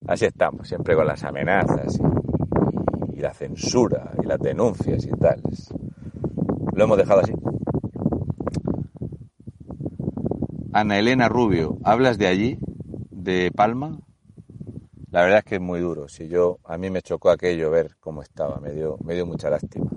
[0.08, 2.00] Así estamos, siempre con las amenazas
[3.14, 5.42] y, y la censura y las denuncias y tal.
[6.74, 7.34] Lo hemos dejado así.
[10.80, 12.60] Ana Elena Rubio, ¿hablas de allí?
[13.10, 13.98] de Palma,
[15.10, 16.08] la verdad es que es muy duro.
[16.08, 19.50] Si yo, a mí me chocó aquello ver cómo estaba, me dio, me dio mucha
[19.50, 19.90] lástima,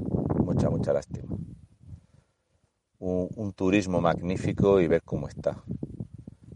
[0.43, 1.37] mucha, mucha lástima.
[2.99, 5.63] Un, turismo magnífico y ver cómo está.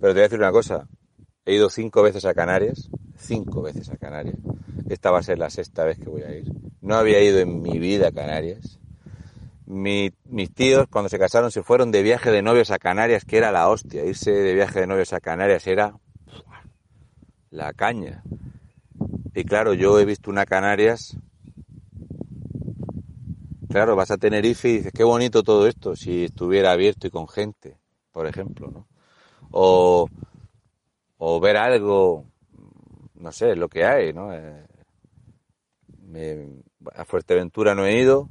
[0.01, 0.89] Pero te voy a decir una cosa,
[1.45, 4.39] he ido cinco veces a Canarias, cinco veces a Canarias.
[4.89, 6.51] Esta va a ser la sexta vez que voy a ir.
[6.81, 8.81] No había ido en mi vida a Canarias.
[9.75, 13.53] Mis tíos, cuando se casaron, se fueron de viaje de novios a Canarias, que era
[13.53, 14.05] la hostia.
[14.05, 15.99] Irse de viaje de novios a Canarias era
[17.51, 18.23] la caña.
[19.35, 21.17] Y claro, yo he visto una Canarias.
[23.69, 27.27] Claro, vas a Tenerife y dices, qué bonito todo esto, si estuviera abierto y con
[27.27, 27.77] gente,
[28.13, 28.87] por ejemplo, ¿no?
[29.51, 30.09] O,
[31.19, 32.25] o ver algo,
[33.15, 34.33] no sé, lo que hay, ¿no?
[34.33, 34.65] Eh,
[36.95, 38.29] a Fuerteventura no he ido,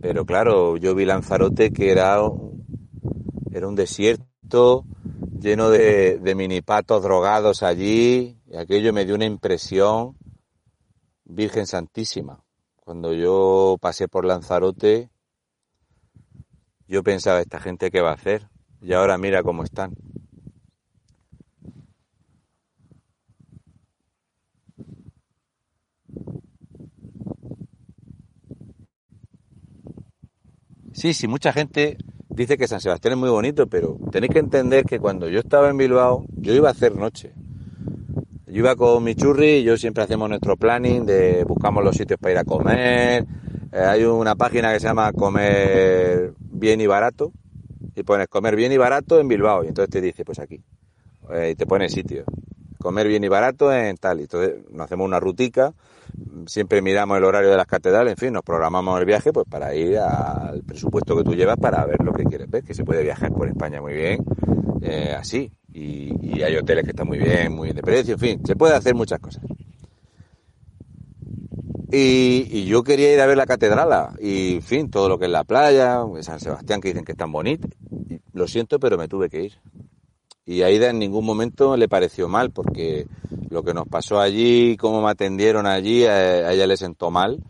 [0.00, 2.18] pero claro, yo vi Lanzarote que era,
[3.52, 4.84] era un desierto,
[5.40, 10.16] lleno de, de minipatos drogados allí, y aquello me dio una impresión,
[11.24, 12.44] Virgen Santísima.
[12.76, 15.10] Cuando yo pasé por Lanzarote,
[16.86, 18.48] yo pensaba, ¿esta gente qué va a hacer?
[18.82, 19.94] Y ahora mira cómo están.
[31.04, 31.98] Sí, sí, mucha gente
[32.30, 35.68] dice que San Sebastián es muy bonito, pero tenéis que entender que cuando yo estaba
[35.68, 37.34] en Bilbao, yo iba a hacer noche.
[38.46, 42.32] Yo iba con mi churri, yo siempre hacemos nuestro planning de buscamos los sitios para
[42.32, 43.26] ir a comer.
[43.70, 47.32] Eh, hay una página que se llama Comer bien y barato.
[47.94, 49.62] Y pones comer bien y barato en Bilbao.
[49.62, 50.62] Y entonces te dice, pues aquí.
[51.34, 52.24] Eh, y te pone sitio.
[52.84, 54.20] Comer bien y barato en tal.
[54.20, 55.72] Y entonces nos hacemos una rutica
[56.46, 59.74] siempre miramos el horario de las catedrales, en fin, nos programamos el viaje pues para
[59.74, 63.02] ir al presupuesto que tú llevas para ver lo que quieres ver, que se puede
[63.02, 64.22] viajar por España muy bien,
[64.82, 68.54] eh, así, y, hay hoteles que están muy bien, muy de precio, en fin, se
[68.54, 69.42] puede hacer muchas cosas.
[71.90, 75.30] Y, yo quería ir a ver la catedral y, en fin, todo lo que es
[75.30, 77.66] la playa, San Sebastián, que dicen que es tan bonito.
[78.32, 79.52] lo siento, pero me tuve que ir.
[80.46, 83.06] Y Aida en ningún momento le pareció mal, porque
[83.48, 87.42] lo que nos pasó allí, cómo me atendieron allí, a, ella le sentó mal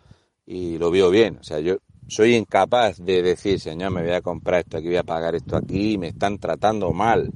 [0.45, 1.37] y lo vio bien.
[1.39, 1.77] O sea, yo
[2.07, 5.57] soy incapaz de decir, señor, me voy a comprar esto aquí, voy a pagar esto
[5.57, 7.31] aquí, me están tratando mal.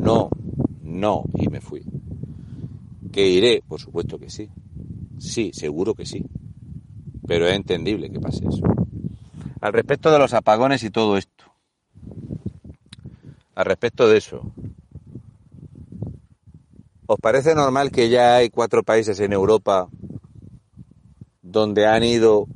[0.00, 0.30] No,
[0.82, 1.84] no, y me fui.
[3.12, 3.62] ¿Que iré?
[3.66, 4.48] Por supuesto que sí.
[5.18, 6.24] Sí, seguro que sí.
[7.26, 8.64] Pero es entendible que pase eso.
[9.60, 11.44] Al respecto de los apagones y todo esto.
[13.54, 14.52] Al respecto de eso,
[17.12, 19.90] ¿Os parece normal que ya hay cuatro países en Europa
[21.42, 22.46] donde han ido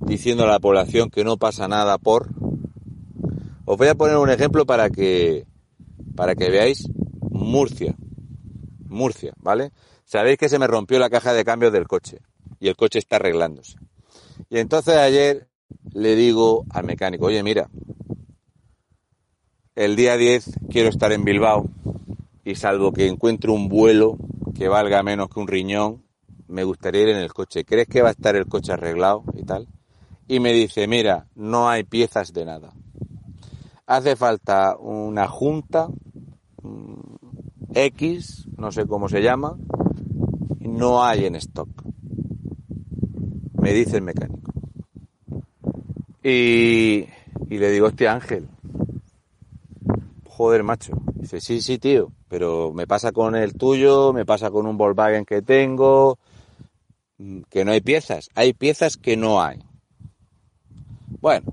[0.00, 2.30] diciendo a la población que no pasa nada por?
[3.66, 5.44] Os voy a poner un ejemplo para que
[6.16, 6.88] para que veáis
[7.20, 7.94] Murcia.
[8.88, 9.70] Murcia, ¿vale?
[10.06, 12.22] Sabéis que se me rompió la caja de cambios del coche
[12.60, 13.76] y el coche está arreglándose.
[14.48, 15.48] Y entonces ayer
[15.92, 17.68] le digo al mecánico, oye, mira,
[19.76, 21.68] el día 10 quiero estar en Bilbao
[22.44, 24.16] y salvo que encuentre un vuelo
[24.54, 26.04] que valga menos que un riñón,
[26.46, 27.64] me gustaría ir en el coche.
[27.64, 29.66] ¿Crees que va a estar el coche arreglado y tal?
[30.28, 32.72] Y me dice, mira, no hay piezas de nada.
[33.86, 35.88] hace falta una junta
[36.62, 39.56] mm, X, no sé cómo se llama,
[40.60, 41.68] no hay en stock.
[43.60, 44.52] Me dice el mecánico.
[46.22, 47.06] Y,
[47.50, 48.48] y le digo, hostia Ángel,
[50.36, 50.92] joder macho.
[51.14, 55.24] Dice, sí, sí, tío, pero me pasa con el tuyo, me pasa con un Volkswagen
[55.24, 56.18] que tengo,
[57.18, 58.28] mm, que no hay piezas.
[58.34, 59.62] Hay piezas que no hay.
[61.20, 61.46] Bueno,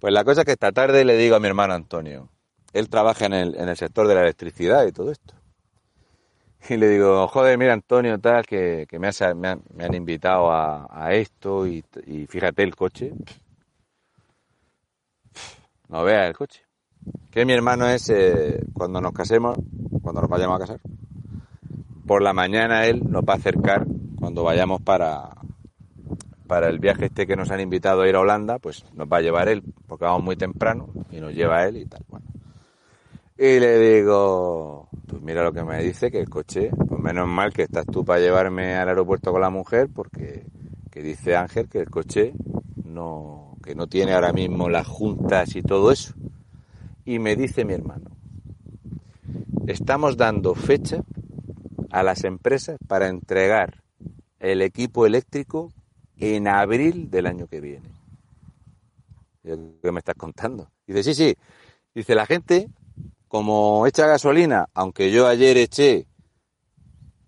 [0.00, 2.30] pues la cosa es que esta tarde le digo a mi hermano Antonio,
[2.72, 5.34] él trabaja en el, en el sector de la electricidad y todo esto.
[6.70, 10.86] Y le digo, joder, mira Antonio, tal, que, que me, han, me, han, invitado a,
[10.90, 13.12] a esto y, y, fíjate el coche.
[15.88, 16.62] No vea el coche.
[17.30, 19.56] Que mi hermano es, eh, cuando nos casemos,
[20.02, 20.80] cuando nos vayamos a casar,
[22.06, 23.86] por la mañana él nos va a acercar
[24.18, 25.30] cuando vayamos para,
[26.46, 29.16] para el viaje este que nos han invitado a ir a Holanda, pues nos va
[29.18, 32.04] a llevar él, porque vamos muy temprano y nos lleva él y tal.
[32.08, 32.26] Bueno.
[33.38, 37.52] Y le digo, pues mira lo que me dice, que el coche, pues menos mal
[37.52, 40.44] que estás tú para llevarme al aeropuerto con la mujer, porque
[40.90, 42.34] que dice Ángel que el coche
[42.84, 46.12] no, que no tiene ahora mismo las juntas y todo eso.
[47.04, 48.10] Y me dice mi hermano,
[49.66, 51.02] estamos dando fecha
[51.90, 53.82] a las empresas para entregar
[54.38, 55.72] el equipo eléctrico
[56.18, 57.90] en abril del año que viene.
[59.42, 60.70] ¿Qué me estás contando?
[60.86, 61.36] Dice, sí, sí.
[61.94, 62.70] Dice, la gente,
[63.28, 66.06] como echa gasolina, aunque yo ayer eché,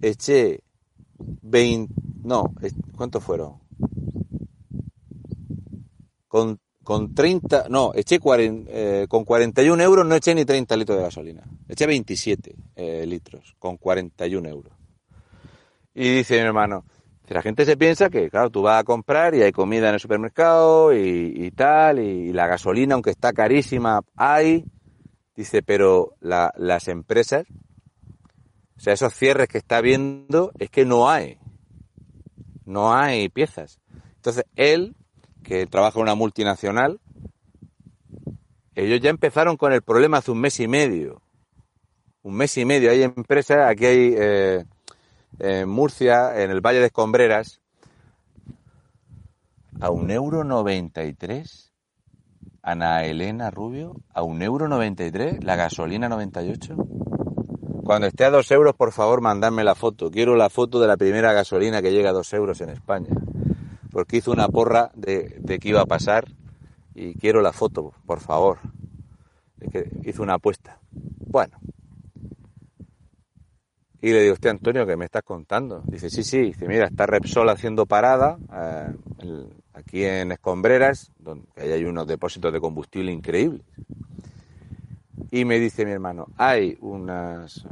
[0.00, 0.60] eché
[1.42, 2.52] 20, no,
[2.96, 3.60] ¿cuántos fueron?
[6.84, 11.04] Con 30, no, eché 40, eh, con 41 euros no eché ni 30 litros de
[11.04, 11.42] gasolina.
[11.66, 14.72] Eché 27 eh, litros con 41 euros.
[15.94, 16.84] Y dice mi hermano,
[17.28, 20.00] la gente se piensa que, claro, tú vas a comprar y hay comida en el
[20.00, 24.64] supermercado y, y tal, y, la gasolina, aunque está carísima, hay.
[25.34, 27.46] Dice, pero la, las empresas,
[28.76, 31.38] o sea, esos cierres que está viendo, es que no hay.
[32.66, 33.80] No hay piezas.
[34.16, 34.94] Entonces, él
[35.44, 37.00] que trabaja en una multinacional,
[38.74, 41.22] ellos ya empezaron con el problema hace un mes y medio.
[42.22, 42.90] Un mes y medio.
[42.90, 44.64] Hay empresas, aquí hay eh,
[45.38, 47.60] en Murcia, en el Valle de Escombreras,
[49.80, 51.70] a un euro noventa y tres.
[52.62, 55.44] Ana Elena Rubio, a un euro noventa y tres.
[55.44, 56.74] La gasolina 98.
[57.84, 60.10] Cuando esté a dos euros, por favor, mandadme la foto.
[60.10, 63.10] Quiero la foto de la primera gasolina que llega a dos euros en España
[63.94, 66.24] porque hizo una porra de, de que iba a pasar
[66.96, 68.58] y quiero la foto, por favor.
[69.70, 70.80] Que hizo una apuesta.
[70.90, 71.56] Bueno.
[74.02, 75.80] Y le digo, usted Antonio, ¿qué me estás contando?
[75.86, 81.84] Dice, sí, sí, dice, mira, está Repsol haciendo parada eh, aquí en Escombreras, donde hay
[81.84, 83.62] unos depósitos de combustible increíbles.
[85.30, 87.64] Y me dice mi hermano, hay unas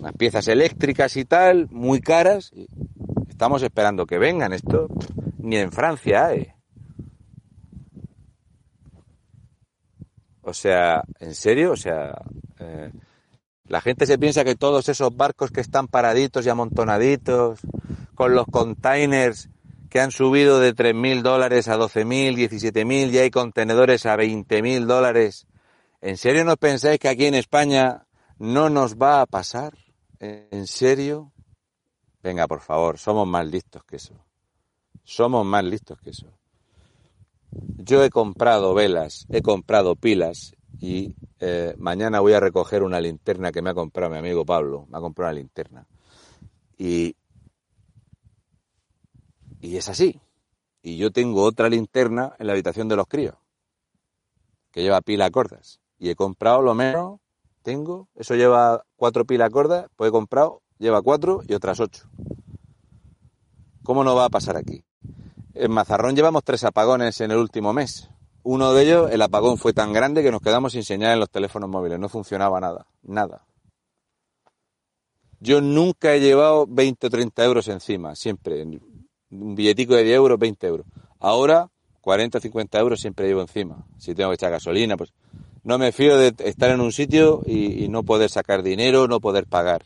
[0.00, 2.52] unas piezas eléctricas y tal, muy caras.
[3.28, 4.52] Estamos esperando que vengan.
[4.52, 4.88] Esto
[5.38, 6.52] ni en Francia hay.
[10.42, 11.72] O sea, ¿en serio?
[11.72, 12.14] O sea,
[12.58, 12.90] eh,
[13.64, 17.60] la gente se piensa que todos esos barcos que están paraditos y amontonaditos,
[18.14, 19.50] con los containers
[19.90, 25.46] que han subido de 3.000 dólares a 12.000, 17.000, y hay contenedores a 20.000 dólares.
[26.00, 28.06] ¿En serio no pensáis que aquí en España
[28.38, 29.74] no nos va a pasar?
[30.20, 31.32] ¿En serio?
[32.22, 34.14] Venga, por favor, somos más listos que eso.
[35.02, 36.26] Somos más listos que eso.
[37.50, 43.50] Yo he comprado velas, he comprado pilas y eh, mañana voy a recoger una linterna
[43.50, 44.86] que me ha comprado mi amigo Pablo.
[44.90, 45.86] Me ha comprado una linterna.
[46.76, 47.16] Y,
[49.62, 50.20] y es así.
[50.82, 53.36] Y yo tengo otra linterna en la habitación de los críos,
[54.70, 55.80] que lleva pila cortas.
[55.98, 57.20] Y he comprado lo menos
[57.62, 62.08] tengo, eso lleva cuatro pilas gordas, pues he comprado, lleva cuatro y otras ocho.
[63.82, 64.84] ¿Cómo no va a pasar aquí?
[65.54, 68.08] En Mazarrón llevamos tres apagones en el último mes.
[68.42, 71.30] Uno de ellos, el apagón fue tan grande que nos quedamos sin señal en los
[71.30, 71.98] teléfonos móviles.
[71.98, 73.44] No funcionaba nada, nada.
[75.40, 78.62] Yo nunca he llevado 20 o 30 euros encima, siempre.
[78.62, 80.86] Un billetico de 10 euros, 20 euros.
[81.18, 81.68] Ahora,
[82.00, 83.86] 40 o 50 euros siempre llevo encima.
[83.98, 85.12] Si tengo que echar gasolina, pues
[85.62, 89.46] no me fío de estar en un sitio y, no poder sacar dinero, no poder
[89.46, 89.84] pagar.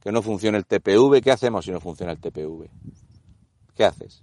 [0.00, 1.20] Que no funcione el TPV.
[1.20, 2.68] ¿Qué hacemos si no funciona el TPV?
[3.74, 4.22] ¿Qué haces?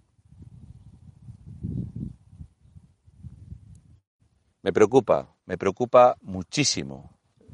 [4.64, 7.12] Me preocupa, me preocupa muchísimo.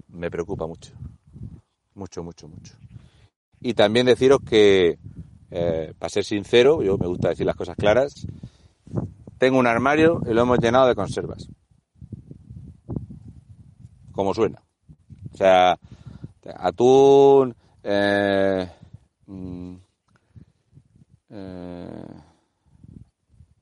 [0.08, 0.94] Me preocupa mucho.
[1.96, 2.76] Mucho, mucho, mucho.
[3.60, 4.98] Y también deciros que,
[5.52, 8.26] eh, para ser sincero, yo me gusta decir las cosas claras,
[9.38, 11.48] tengo un armario y lo hemos llenado de conservas.
[14.14, 14.62] Como suena.
[15.34, 15.78] O sea,
[16.56, 18.70] atún, eh,
[19.28, 19.76] mm,
[21.30, 22.06] eh,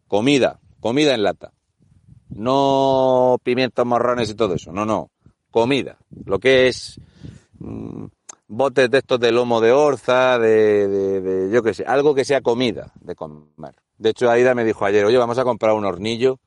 [0.07, 1.51] comida, comida en lata.
[2.29, 5.09] No pimientos morrones y todo eso, no, no.
[5.49, 5.97] Comida.
[6.25, 6.99] Lo que es
[7.59, 8.05] mm,
[8.47, 12.25] botes de estos de lomo de orza, de, de, de yo qué sé, algo que
[12.25, 13.75] sea comida de comer.
[13.97, 16.39] De hecho, Aida me dijo ayer, oye, vamos a comprar un hornillo.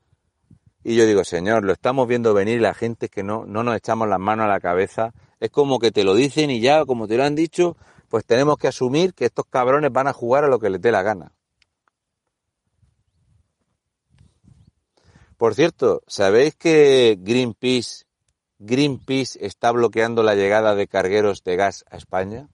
[0.87, 3.75] Y yo digo, señor, lo estamos viendo venir la gente es que no, no nos
[3.75, 5.15] echamos las manos a la cabeza.
[5.39, 7.75] Es como que te lo dicen y ya, como te lo han dicho,
[8.07, 10.91] pues tenemos que asumir que estos cabrones van a jugar a lo que les dé
[10.91, 11.31] la gana.
[15.37, 18.05] Por cierto, ¿sabéis que Greenpeace,
[18.59, 22.47] Greenpeace está bloqueando la llegada de cargueros de gas a España?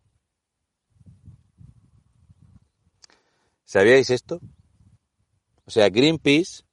[3.65, 4.39] ¿Sabíais esto?
[5.65, 6.63] O sea, Greenpeace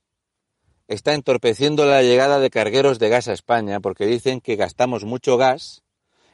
[0.89, 5.37] está entorpeciendo la llegada de cargueros de gas a España porque dicen que gastamos mucho
[5.37, 5.83] gas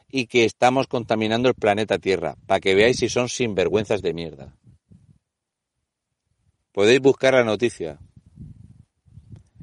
[0.08, 4.56] y que estamos contaminando el planeta Tierra, para que veáis si son sinvergüenzas de mierda.
[6.72, 7.98] Podéis buscar la noticia.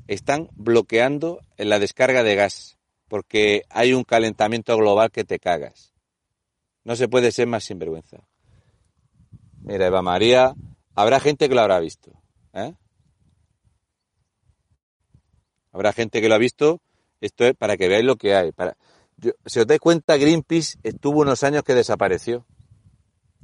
[0.08, 2.78] Están bloqueando la descarga de gas
[3.08, 5.94] porque hay un calentamiento global que te cagas.
[6.84, 8.18] No se puede ser más sinvergüenza.
[9.62, 10.54] Mira, Eva María,
[10.96, 12.12] habrá gente que lo habrá visto.
[12.54, 12.74] ¿eh?
[15.72, 16.82] Habrá gente que lo ha visto.
[17.22, 18.52] Esto es para que veáis lo que hay.
[19.46, 22.46] Si os dais cuenta, Greenpeace estuvo unos años que desapareció.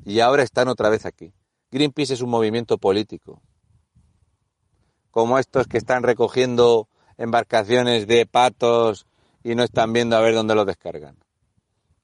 [0.03, 1.33] Y ahora están otra vez aquí.
[1.71, 3.41] Greenpeace es un movimiento político.
[5.11, 9.05] Como estos que están recogiendo embarcaciones de patos
[9.43, 11.17] y no están viendo a ver dónde los descargan.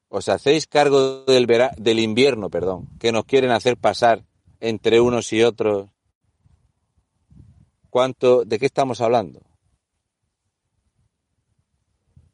[0.10, 1.72] Os hacéis cargo del, vera...
[1.78, 4.24] del invierno, perdón, que nos quieren hacer pasar
[4.60, 5.90] entre unos y otros.
[7.90, 9.42] ¿Cuánto, ¿De qué estamos hablando?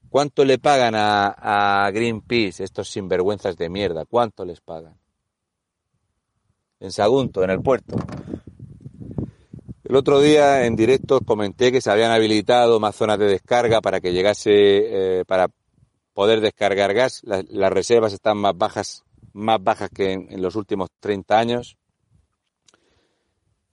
[0.10, 4.06] ¿Cuánto le pagan a, a, Greenpeace estos sinvergüenzas de mierda?
[4.06, 4.96] ¿Cuánto les pagan?
[6.80, 7.96] En Sagunto, en el puerto.
[9.84, 14.00] El otro día en directo comenté que se habían habilitado más zonas de descarga para
[14.00, 14.52] que llegase,
[15.20, 15.48] eh, para
[16.14, 17.22] poder descargar gas.
[17.24, 19.04] Las, reservas están más bajas,
[19.34, 21.78] más bajas que en los últimos 30 años.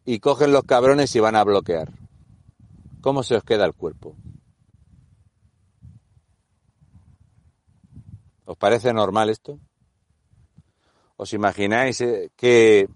[0.04, 1.92] Y cogen los cabrones y van a bloquear.
[3.00, 4.16] ¿Cómo se os queda el cuerpo?
[8.46, 9.58] ¿Os parece normal esto?
[11.16, 12.88] ¿Os imagináis eh, que,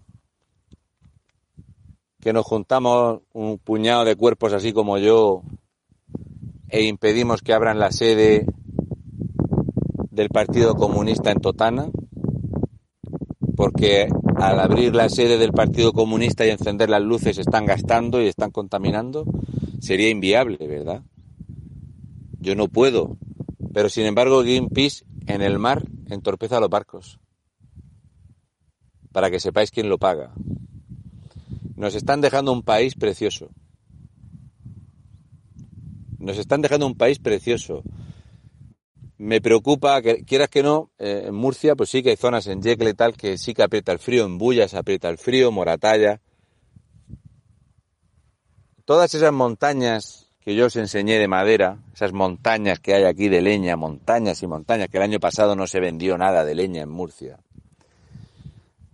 [2.21, 5.43] que nos juntamos un puñado de cuerpos así como yo
[6.69, 8.47] e impedimos que abran la sede
[10.13, 11.91] del Partido Comunista en Totana?
[13.57, 18.29] Porque al abrir la sede del Partido Comunista y encender las luces están gastando y
[18.29, 19.25] están contaminando,
[19.81, 21.03] sería inviable, ¿verdad?
[22.39, 23.17] Yo no puedo.
[23.73, 27.19] Pero sin embargo, Greenpeace en el mar entorpece a los barcos.
[29.13, 30.33] Para que sepáis quién lo paga.
[31.77, 33.51] Nos están dejando un país precioso.
[36.19, 37.83] Nos están dejando un país precioso.
[39.17, 42.63] Me preocupa, que quieras que no, eh, en Murcia, pues sí que hay zonas en
[42.63, 46.21] Yecle tal que sí que aprieta el frío, en Bullas aprieta el frío, Moratalla.
[48.85, 53.43] Todas esas montañas que yo os enseñé de madera, esas montañas que hay aquí de
[53.43, 56.91] leña, montañas y montañas, que el año pasado no se vendió nada de leña en
[56.91, 57.39] Murcia.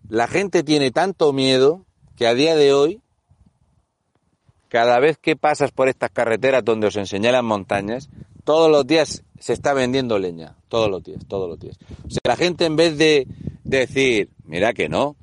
[0.09, 1.85] La gente tiene tanto miedo
[2.17, 3.01] que a día de hoy,
[4.69, 8.09] cada vez que pasas por estas carreteras donde os enseñé las montañas,
[8.45, 11.79] todos los días se está vendiendo leña, todos los días, todos los días.
[12.07, 13.27] O sea, la gente en vez de
[13.65, 15.17] decir, mira que no,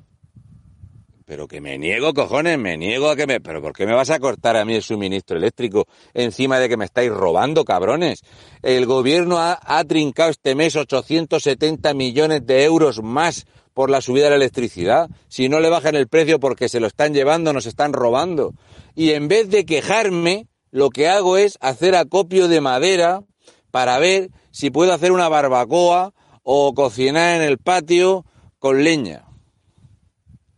[1.24, 3.40] pero que me niego, cojones, me niego a que me...
[3.40, 6.76] Pero ¿por qué me vas a cortar a mí el suministro eléctrico encima de que
[6.76, 8.22] me estáis robando, cabrones?
[8.62, 14.24] El gobierno ha, ha trincado este mes 870 millones de euros más por la subida
[14.24, 15.08] de la electricidad.
[15.28, 18.52] Si no le bajan el precio porque se lo están llevando, nos están robando.
[18.94, 23.22] Y en vez de quejarme, lo que hago es hacer acopio de madera
[23.70, 26.12] para ver si puedo hacer una barbacoa
[26.42, 28.24] o cocinar en el patio
[28.58, 29.24] con leña.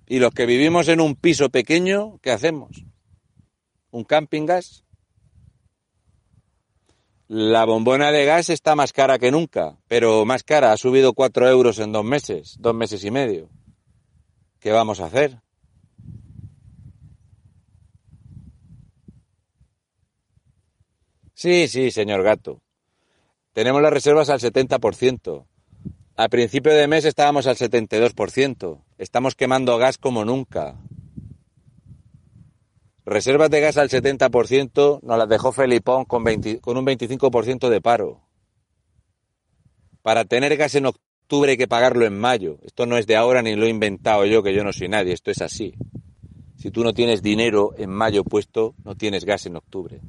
[0.06, 2.84] Y los que vivimos en un piso pequeño, ¿qué hacemos?
[3.90, 4.84] ¿Un camping gas?
[7.28, 11.48] La bombona de gas está más cara que nunca, pero más cara, ha subido cuatro
[11.48, 13.50] euros en dos meses, dos meses y medio.
[14.60, 15.40] ¿Qué vamos a hacer?
[21.34, 22.62] Sí, sí, señor gato.
[23.52, 25.46] Tenemos las reservas al 70%.
[26.18, 28.82] A principio de mes estábamos al 72%.
[28.96, 30.80] Estamos quemando gas como nunca.
[33.04, 37.82] Reservas de gas al 70% nos las dejó Felipón con, 20 con un 25% de
[37.82, 38.22] paro.
[40.00, 42.60] Para tener gas en octubre hay que pagarlo en mayo.
[42.62, 45.12] Esto no es de ahora ni lo he inventado yo, que yo no soy nadie.
[45.12, 45.74] Esto es así.
[46.56, 50.00] Si tú no tienes dinero en mayo puesto, no tienes gas en octubre.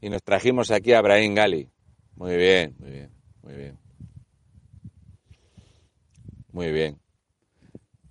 [0.00, 1.68] Y nos trajimos aquí a Abraham Gali.
[2.16, 3.10] Muy bien, muy bien,
[3.42, 3.78] muy bien.
[6.52, 6.98] Muy bien.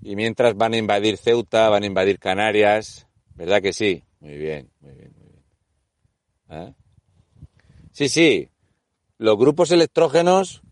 [0.01, 4.03] Y mientras van a invadir Ceuta, van a invadir Canarias, ¿verdad que sí?
[4.19, 5.43] Muy bien, muy bien, muy bien.
[6.49, 6.73] ¿Eh?
[7.91, 8.49] Sí, sí.
[9.19, 10.63] Los grupos electrógenos,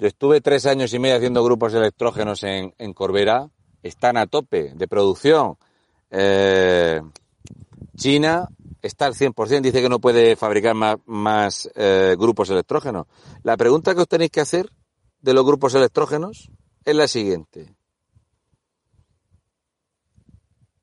[0.00, 3.48] yo estuve tres años y medio haciendo grupos electrógenos en, en Corbera,
[3.82, 5.56] están a tope de producción.
[6.10, 7.00] Eh,
[7.96, 8.48] China
[8.82, 13.06] está al 100%, dice que no puede fabricar más, eh, grupos electrógenos.
[13.42, 14.70] La pregunta que os tenéis que hacer
[15.20, 16.50] de los grupos electrógenos
[16.84, 17.74] es la siguiente.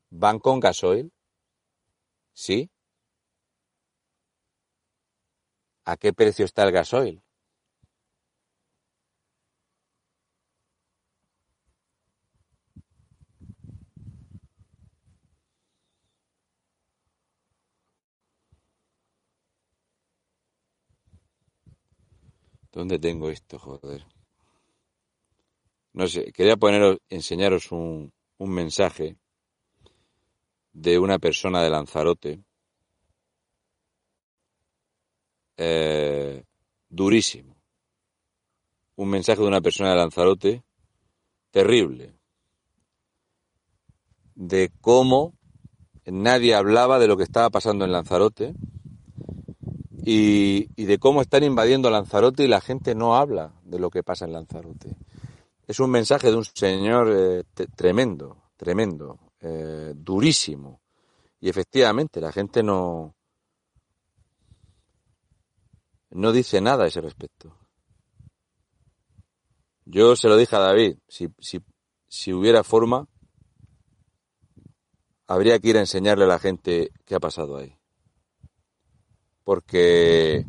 [0.10, 1.12] ¿Van con gasoil?
[2.34, 2.70] ¿Sí?
[5.86, 7.22] ¿A qué precio está el gasoil?
[22.78, 24.06] ¿Dónde tengo esto, joder?
[25.94, 29.18] No sé, quería poneros, enseñaros un, un mensaje
[30.74, 32.44] de una persona de Lanzarote,
[35.58, 36.44] eh,
[36.88, 37.60] durísimo.
[38.96, 40.64] Un mensaje de una persona de Lanzarote
[41.50, 42.14] terrible,
[44.36, 45.34] de cómo
[46.06, 48.54] nadie hablaba de lo que estaba pasando en Lanzarote
[50.10, 54.24] y, de cómo están invadiendo Lanzarote y la gente no habla de lo que pasa
[54.24, 54.96] en Lanzarote.
[55.68, 57.44] Es un mensaje de un señor eh,
[57.76, 60.80] tremendo, tremendo, eh, durísimo.
[61.42, 63.16] Y efectivamente, la gente no,
[66.12, 67.58] no dice nada a ese respecto.
[69.84, 71.60] Yo se lo dije a David, si, si,
[72.08, 73.10] si hubiera forma,
[75.28, 77.77] habría que ir a enseñarle a la gente qué ha pasado ahí.
[79.48, 80.46] Porque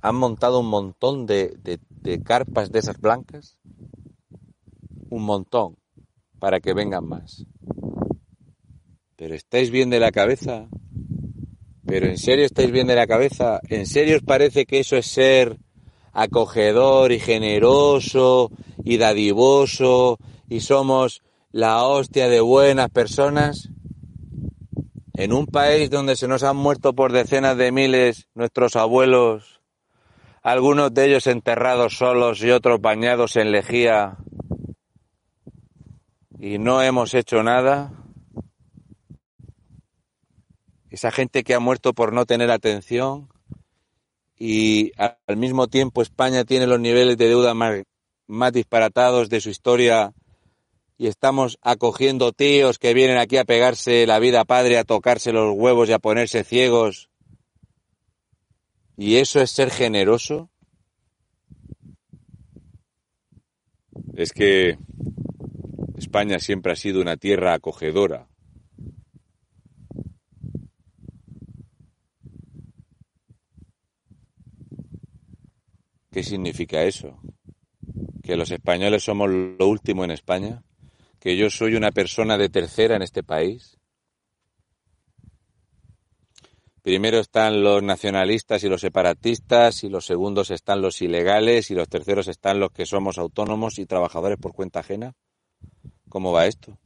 [0.00, 1.54] han montado un montón de,
[2.00, 3.58] de, carpas de esas blancas,
[5.10, 5.76] un montón,
[6.38, 7.44] para que vengan más.
[9.16, 10.66] Pero estáis bien de la cabeza.
[11.84, 13.60] Pero en serio estáis bien de la cabeza.
[13.68, 15.58] ¿En serio os parece que eso es ser
[16.14, 18.50] acogedor y generoso
[18.82, 23.71] y dadivoso y somos la hostia de buenas personas?
[25.22, 29.62] En un país donde se nos han muerto por decenas de miles nuestros abuelos,
[30.42, 34.16] algunos de ellos enterrados solos y otros bañados en lejía,
[36.40, 37.92] y no hemos hecho nada,
[40.90, 43.28] esa gente que ha muerto por no tener atención
[44.36, 47.84] y al mismo tiempo España tiene los niveles de deuda más,
[48.26, 50.14] más disparatados de su historia
[50.98, 55.54] y estamos acogiendo tíos que vienen aquí a pegarse la vida padre, a tocarse los
[55.56, 57.10] huevos y a ponerse ciegos.
[58.96, 60.50] ¿Y eso es ser generoso?
[64.14, 64.78] Es que
[65.96, 68.28] España siempre ha sido una tierra acogedora.
[76.10, 77.18] ¿Qué significa eso?
[78.22, 80.62] ¿Que los españoles somos lo último en España?
[81.22, 83.78] ¿Que yo soy una persona de tercera en este país?
[86.82, 91.88] Primero están los nacionalistas y los separatistas, y los segundos están los ilegales, y los
[91.88, 95.14] terceros están los que somos autónomos y trabajadores por cuenta ajena.
[96.08, 96.76] ¿Cómo va esto?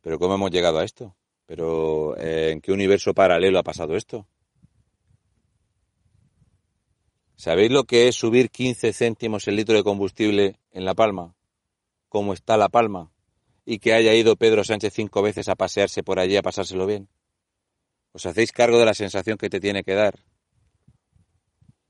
[0.00, 1.16] ¿Pero cómo hemos llegado a esto?
[1.46, 4.28] ¿Pero eh, en qué universo paralelo ha pasado esto?
[7.34, 11.34] ¿Sabéis lo que es subir 15 céntimos el litro de combustible en La Palma?
[12.10, 13.12] ¿Cómo está La Palma?
[13.64, 17.08] Y que haya ido Pedro Sánchez cinco veces a pasearse por allí a pasárselo bien.
[18.10, 20.18] ¿Os hacéis cargo de la sensación que te tiene que dar?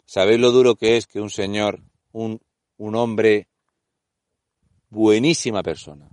[0.05, 2.39] ¿Sabéis lo duro que es que un señor, un,
[2.77, 3.49] un hombre,
[4.91, 6.11] buenísima persona,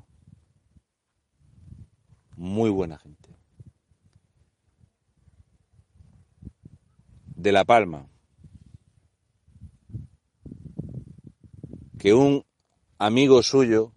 [2.38, 3.36] muy buena gente,
[7.36, 8.08] de La Palma,
[12.00, 12.46] que un
[13.00, 13.94] amigo suyo,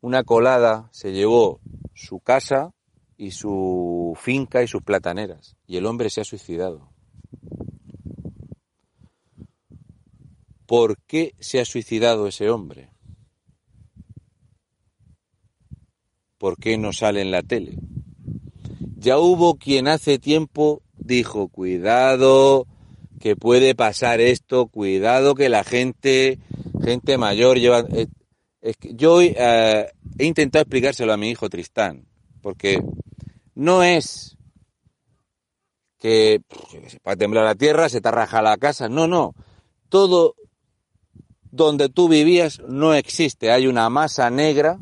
[0.00, 1.60] una colada, se llevó
[1.94, 2.72] su casa
[3.16, 6.92] y su finca y sus plataneras, y el hombre se ha suicidado.
[10.66, 12.90] ¿Por qué se ha suicidado ese hombre?
[16.38, 17.76] ¿por qué no sale en la tele?
[18.96, 22.66] Ya hubo quien hace tiempo dijo, cuidado,
[23.20, 26.38] que puede pasar esto, cuidado que la gente,
[26.82, 27.84] gente mayor lleva...
[28.60, 32.06] Es que yo eh, he intentado explicárselo a mi hijo Tristán,
[32.42, 32.82] porque
[33.54, 34.36] no es
[35.98, 36.40] que
[36.88, 39.34] se puede temblar la tierra, se te arraja la casa, no, no,
[39.88, 40.34] todo
[41.50, 44.78] donde tú vivías no existe, hay una masa negra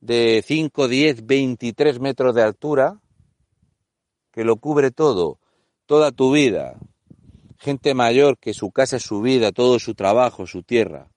[0.00, 3.00] de 5, 10, 23 metros de altura
[4.32, 5.38] que lo cubre todo,
[5.86, 6.78] toda tu vida,
[7.58, 11.09] gente mayor que su casa es su vida, todo su trabajo, su tierra.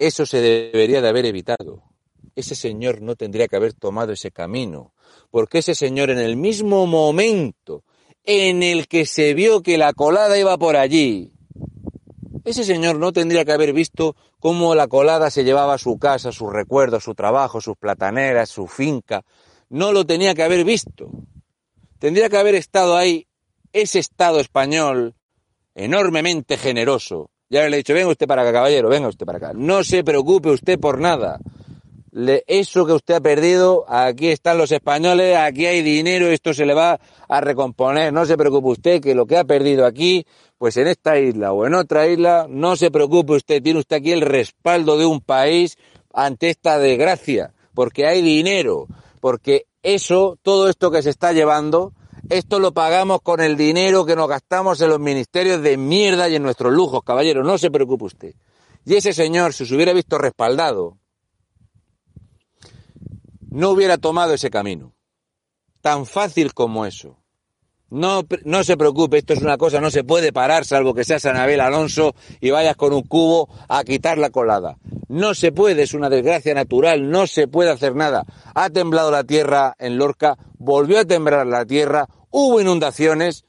[0.00, 1.82] Eso se debería de haber evitado.
[2.34, 4.94] Ese señor no tendría que haber tomado ese camino,
[5.30, 7.84] porque ese señor en el mismo momento
[8.24, 11.34] en el que se vio que la colada iba por allí,
[12.46, 16.32] ese señor no tendría que haber visto cómo la colada se llevaba a su casa,
[16.32, 19.22] sus recuerdos, su trabajo, sus plataneras, su finca.
[19.68, 21.10] No lo tenía que haber visto.
[21.98, 23.26] Tendría que haber estado ahí
[23.74, 25.14] ese Estado español
[25.74, 27.30] enormemente generoso.
[27.52, 29.52] Ya le he dicho, venga usted para acá, caballero, venga usted para acá.
[29.52, 31.40] No se preocupe usted por nada.
[32.46, 36.74] Eso que usted ha perdido, aquí están los españoles, aquí hay dinero, esto se le
[36.74, 38.12] va a recomponer.
[38.12, 40.26] No se preocupe usted que lo que ha perdido aquí,
[40.58, 44.12] pues en esta isla o en otra isla, no se preocupe usted, tiene usted aquí
[44.12, 45.76] el respaldo de un país
[46.14, 48.86] ante esta desgracia, porque hay dinero,
[49.18, 51.94] porque eso, todo esto que se está llevando,
[52.30, 56.36] esto lo pagamos con el dinero que nos gastamos en los ministerios de mierda y
[56.36, 58.34] en nuestros lujos, caballero, no se preocupe usted.
[58.86, 60.96] Y ese señor, si se hubiera visto respaldado,
[63.50, 64.94] no hubiera tomado ese camino.
[65.80, 67.16] Tan fácil como eso.
[67.90, 71.26] No, no se preocupe, esto es una cosa, no se puede parar, salvo que seas
[71.26, 74.78] Anabel Alonso y vayas con un cubo a quitar la colada.
[75.08, 78.24] No se puede, es una desgracia natural, no se puede hacer nada.
[78.54, 83.44] Ha temblado la tierra en Lorca, volvió a temblar la tierra, hubo inundaciones.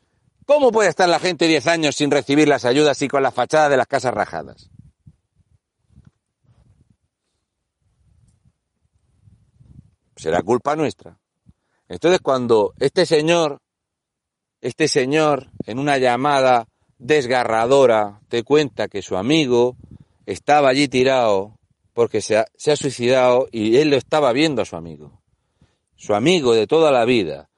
[0.46, 3.70] ¿Cómo puede estar la gente 10 años sin recibir las ayudas y con la fachada
[3.70, 4.70] de las casas rajadas?
[10.16, 11.18] Será culpa nuestra.
[11.88, 13.62] Entonces cuando este señor
[14.62, 16.68] este señor, en una llamada
[17.00, 19.76] desgarradora, te cuenta que su amigo
[20.28, 21.58] estaba allí tirado
[21.94, 25.24] porque se ha, suicidado y él lo estaba viendo a su amigo.
[25.96, 27.50] Su amigo de toda la vida.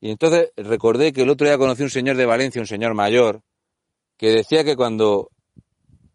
[0.00, 3.42] Y entonces recordé que el otro día conocí un señor de Valencia, un señor mayor,
[4.16, 5.30] que decía que cuando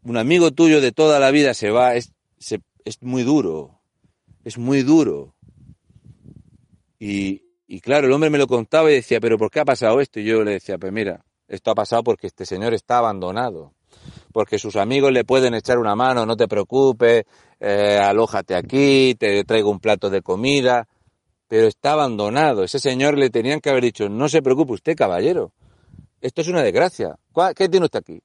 [0.04, 3.80] un amigo tuyo de toda la vida se va, es, es muy duro.
[4.44, 5.36] Es muy duro.
[7.00, 10.00] Y, y claro, el hombre me lo contaba y decía, pero ¿por qué ha pasado
[10.00, 10.20] esto?
[10.20, 13.74] Y yo le decía, pues mira, esto ha pasado porque este señor está abandonado,
[14.32, 17.26] porque sus amigos le pueden echar una mano, no te preocupes,
[17.60, 20.88] eh, alójate aquí, te traigo un plato de comida,
[21.48, 22.64] pero está abandonado.
[22.64, 25.52] Ese señor le tenían que haber dicho, no se preocupe usted, caballero,
[26.22, 27.16] esto es una desgracia.
[27.56, 28.22] ¿Qué tiene usted aquí?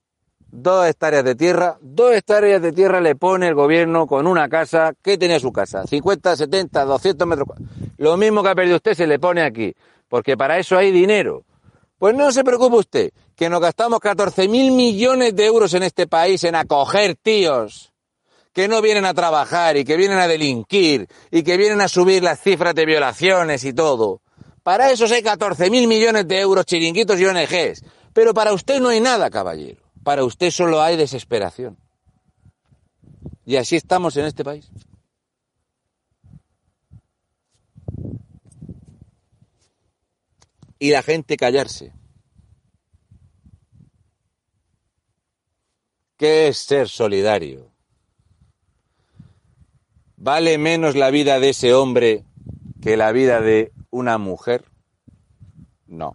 [0.53, 4.93] dos hectáreas de tierra, dos hectáreas de tierra le pone el gobierno con una casa,
[5.03, 5.87] ¿qué tenía su casa?
[5.87, 7.49] 50, 70, 200 metros
[7.99, 9.75] Lo mismo que ha perdido usted se le pone aquí,
[10.09, 11.45] porque para eso hay dinero.
[11.99, 16.07] Pues no se preocupe usted, que nos gastamos 14 mil millones de euros en este
[16.07, 17.89] país en acoger tíos
[18.53, 22.22] que no vienen a trabajar y que vienen a delinquir y que vienen a subir
[22.22, 24.22] las cifras de violaciones y todo.
[24.62, 27.82] Para eso hay 14 mil millones de euros chiringuitos y ONGs.
[28.12, 29.82] Pero para usted no hay nada, caballero.
[30.03, 31.78] Para usted solo hay desesperación.
[33.44, 34.68] Y así estamos en este país.
[40.78, 41.92] Y la gente callarse.
[46.16, 47.70] ¿Qué es ser solidario?
[50.23, 52.27] ¿Vale menos la vida de ese hombre
[52.83, 54.66] que la vida de una mujer?
[55.87, 56.14] No.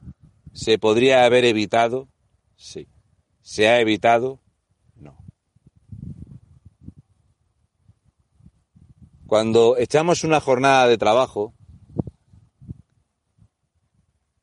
[0.54, 2.08] ¿Se podría haber evitado?
[2.56, 2.88] Sí.
[3.42, 4.40] ¿Se ha evitado?
[4.96, 5.18] No.
[9.26, 11.56] Cuando echamos una jornada de trabajo,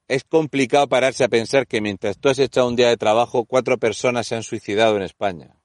[0.09, 3.79] es complicado pararse a pensar que mientras tú has echado un día de trabajo, cuatro
[3.79, 5.57] personas se han suicidado en España.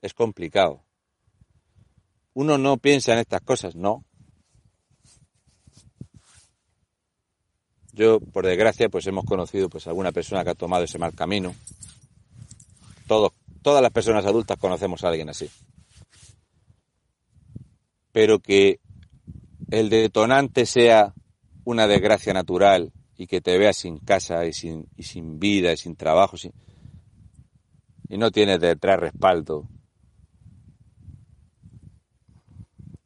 [0.00, 0.85] Es complicado.
[2.36, 4.04] Uno no piensa en estas cosas, no.
[7.92, 11.54] Yo, por desgracia, pues hemos conocido pues alguna persona que ha tomado ese mal camino
[13.06, 15.48] todas las personas adultas conocemos a alguien así.
[18.12, 18.80] Pero que
[19.70, 21.14] el detonante sea
[21.64, 25.76] una desgracia natural y que te veas sin casa y sin, y sin vida y
[25.76, 26.36] sin trabajo
[28.08, 29.68] y no tienes detrás respaldo.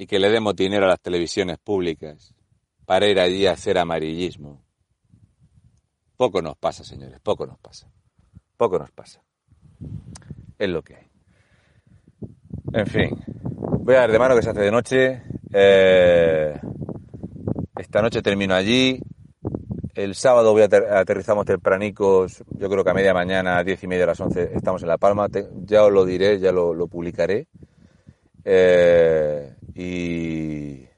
[0.01, 2.35] Y que le demos dinero a las televisiones públicas
[2.87, 4.65] para ir allí a hacer amarillismo.
[6.17, 7.87] Poco nos pasa, señores, poco nos pasa.
[8.57, 9.23] Poco nos pasa.
[10.59, 11.11] Es lo que hay.
[12.73, 13.11] En fin,
[13.81, 15.23] voy a dar de mano que se hace de noche.
[15.53, 16.59] Eh,
[17.77, 19.03] esta noche termino allí.
[19.95, 23.83] El sábado voy a ater aterrizamos tempranicos, yo creo que a media mañana, a diez
[23.85, 25.27] y media, a las once, estamos en La Palma.
[25.67, 27.49] Ya os lo diré, ya lo, lo publicaré.
[28.47, 30.89] Eh, y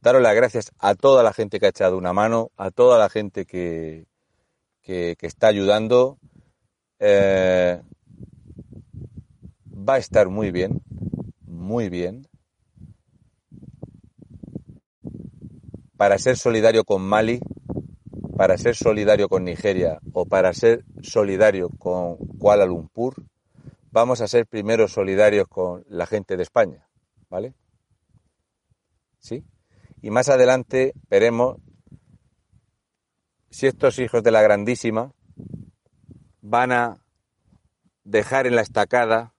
[0.00, 3.08] daros las gracias a toda la gente que ha echado una mano, a toda la
[3.08, 4.06] gente que,
[4.82, 6.18] que, está ayudando.
[6.98, 7.80] Eh,
[9.66, 10.82] va a estar muy bien,
[11.46, 12.28] muy bien.
[15.96, 17.40] Para ser solidario con Mali,
[18.36, 23.14] para ser solidario con Nigeria o para ser solidario con Kuala Lumpur,
[23.92, 26.88] vamos a ser primero solidarios con la gente de España,
[27.28, 27.54] ¿vale?
[29.22, 29.44] ¿Sí?
[30.02, 31.56] Y más adelante veremos
[33.50, 35.12] si estos hijos de la grandísima
[36.40, 36.98] van a
[38.02, 39.32] dejar en la estacada,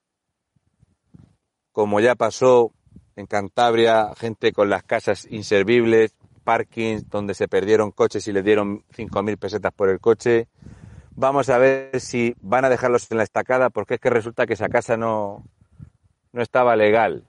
[1.73, 2.71] como ya pasó
[3.17, 6.15] en Cantabria, gente con las casas inservibles,
[6.45, 10.47] parkings donde se perdieron coches y le dieron 5.000 pesetas por el coche.
[11.15, 14.53] Vamos a ver si van a dejarlos en la estacada porque es que resulta que
[14.53, 15.43] esa casa no,
[16.31, 17.27] no estaba legal.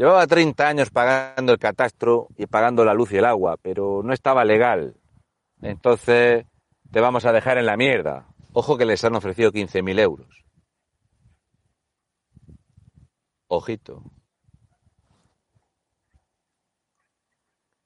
[0.00, 4.14] Llevaba 30 años pagando el catastro y pagando la luz y el agua, pero no
[4.14, 4.96] estaba legal.
[5.60, 6.46] Entonces
[6.90, 8.26] te vamos a dejar en la mierda.
[8.54, 10.46] Ojo que les han ofrecido 15.000 euros.
[13.48, 14.02] Ojito.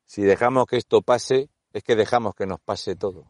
[0.05, 3.25] Si dejamos que esto pase, es que dejamos que nos pase todo.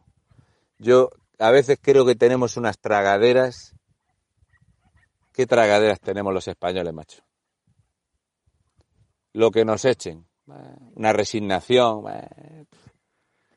[0.77, 1.09] Yo
[1.39, 3.73] a veces creo que tenemos unas tragaderas.
[5.33, 7.25] ¿Qué tragaderas tenemos los españoles, macho?
[9.35, 10.25] Lo que nos echen.
[10.95, 12.05] Una resignación.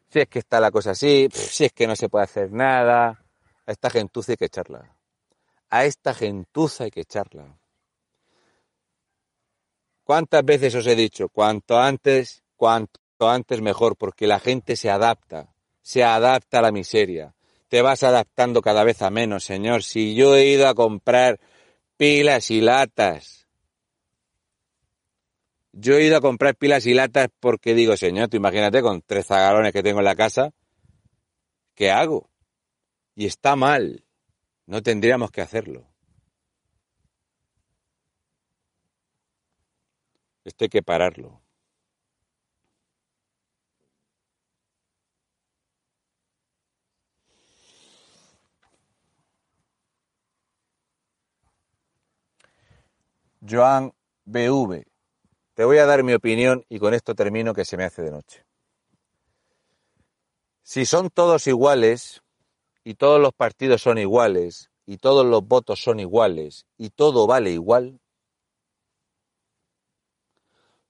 [0.08, 3.24] Si es que está la cosa así, si es que no se puede hacer nada.
[3.64, 4.96] A esta gentuza hay que echarla.
[5.70, 7.56] A esta gentuza hay que echarla.
[10.02, 11.28] ¿Cuántas veces os he dicho?
[11.28, 17.36] Cuanto antes, cuanto antes mejor, porque la gente se adapta, se adapta a la miseria.
[17.68, 19.84] Te vas adaptando cada vez a menos, señor.
[19.84, 21.38] Si yo he ido a comprar
[21.96, 23.47] pilas y latas,
[25.80, 29.26] yo he ido a comprar pilas y latas porque digo, señor, tú imagínate con tres
[29.26, 30.52] zagalones que tengo en la casa,
[31.74, 32.30] ¿qué hago?
[33.14, 34.04] Y está mal.
[34.66, 35.86] No tendríamos que hacerlo.
[40.44, 41.42] Esto hay que pararlo.
[53.40, 53.92] Joan
[54.26, 54.97] BV.
[55.58, 58.12] Te voy a dar mi opinión y con esto termino que se me hace de
[58.12, 58.46] noche.
[60.62, 62.22] Si son todos iguales
[62.84, 67.50] y todos los partidos son iguales y todos los votos son iguales y todo vale
[67.50, 67.98] igual,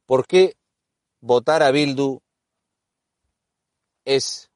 [0.04, 0.54] ¿por qué
[1.22, 2.20] votar a Bildu
[4.04, 4.50] es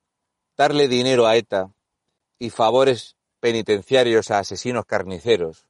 [0.58, 1.72] darle dinero a ETA
[2.38, 5.64] y favores penitenciarios a asesinos carniceros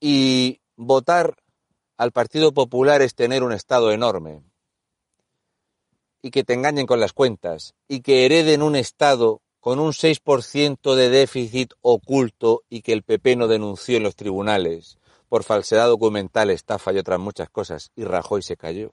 [0.00, 1.36] y votar
[1.96, 4.42] al Partido Popular es tener un Estado enorme
[6.22, 10.94] y que te engañen con las cuentas y que hereden un Estado con un 6%
[10.94, 16.50] de déficit oculto y que el PP no denunció en los tribunales por falsedad documental,
[16.50, 18.92] estafa y otras muchas cosas y Rajoy se cayó.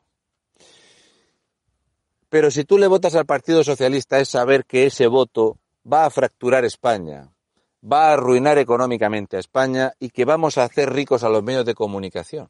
[2.30, 5.60] Pero si tú le votas al Partido Socialista es saber que ese voto
[5.92, 7.32] va a fracturar España,
[7.84, 11.66] va a arruinar económicamente a España y que vamos a hacer ricos a los medios
[11.66, 12.50] de comunicación.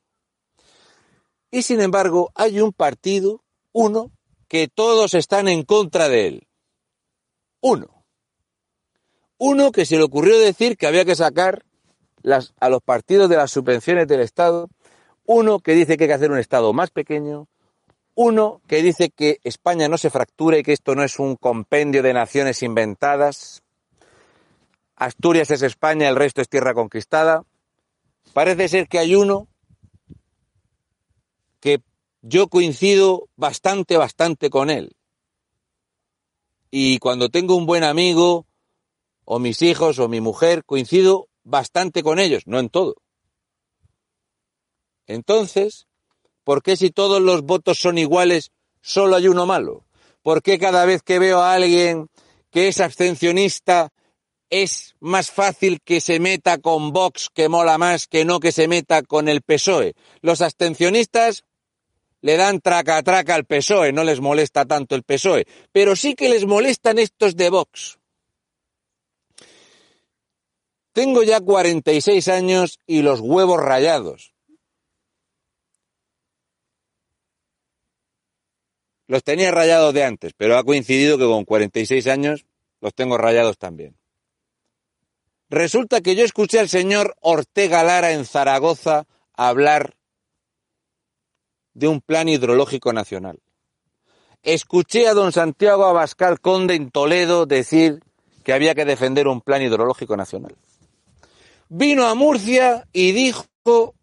[1.53, 3.43] Y sin embargo, hay un partido,
[3.73, 4.09] uno,
[4.47, 6.47] que todos están en contra de él.
[7.61, 8.03] Uno.
[9.37, 11.63] Uno que se le ocurrió decir que había que sacar
[12.59, 14.67] a los partidos de las subvenciones del Estado.
[15.25, 17.47] Uno que dice que hay que hacer un Estado más pequeño.
[18.15, 22.01] Uno que dice que España no se fractura y que esto no es un compendio
[22.01, 23.61] de naciones inventadas.
[24.95, 27.43] Asturias es España, el resto es tierra conquistada.
[28.33, 29.47] Parece ser que hay uno
[31.63, 31.81] que
[32.21, 34.97] yo coincido bastante, bastante con él.
[36.69, 38.45] Y cuando tengo un buen amigo,
[39.23, 42.95] o mis hijos, o mi mujer, coincido bastante con ellos, no en todo.
[45.07, 45.87] Entonces,
[46.43, 48.51] ¿por qué si todos los votos son iguales,
[48.81, 49.85] solo hay uno malo?
[50.21, 52.09] ¿Por qué cada vez que veo a alguien
[52.51, 53.93] que es abstencionista
[54.49, 58.67] es más fácil que se meta con Vox, que mola más, que no que se
[58.67, 59.95] meta con el PSOE.
[60.21, 61.43] Los abstencionistas
[62.23, 66.29] le dan traca traca al PSOE, no les molesta tanto el PSOE, pero sí que
[66.29, 67.99] les molestan estos de Vox.
[70.93, 74.33] Tengo ya 46 años y los huevos rayados.
[79.07, 82.45] Los tenía rayados de antes, pero ha coincidido que con 46 años
[82.79, 83.97] los tengo rayados también.
[85.49, 89.97] Resulta que yo escuché al señor Ortega Lara en Zaragoza hablar
[91.73, 93.39] de un plan hidrológico nacional.
[94.43, 98.03] Escuché a don Santiago Abascal Conde en Toledo decir
[98.43, 100.55] que había que defender un plan hidrológico nacional.
[101.69, 103.45] Vino a Murcia y dijo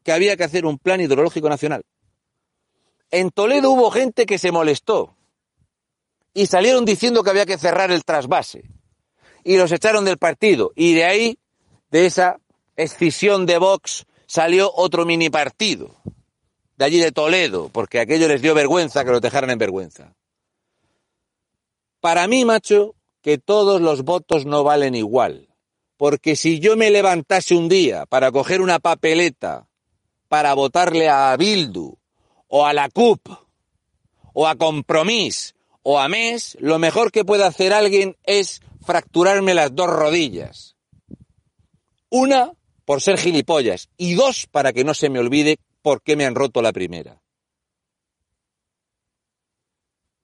[0.02, 1.82] que había que hacer un plan hidrológico nacional.
[3.10, 5.14] En Toledo hubo gente que se molestó
[6.32, 8.64] y salieron diciendo que había que cerrar el trasvase
[9.44, 11.38] y los echaron del partido y de ahí,
[11.90, 12.38] de esa
[12.76, 16.00] escisión de Vox, salió otro mini partido
[16.80, 20.14] de allí de Toledo, porque aquello les dio vergüenza que los dejaran en vergüenza.
[22.00, 25.50] Para mí, macho, que todos los votos no valen igual.
[25.98, 29.68] Porque si yo me levantase un día para coger una papeleta
[30.28, 31.98] para votarle a Bildu,
[32.48, 33.28] o a la CUP,
[34.32, 39.74] o a Compromís, o a MES, lo mejor que puede hacer alguien es fracturarme las
[39.74, 40.76] dos rodillas.
[42.08, 42.54] Una,
[42.86, 46.34] por ser gilipollas, y dos, para que no se me olvide por qué me han
[46.34, 47.22] roto la primera.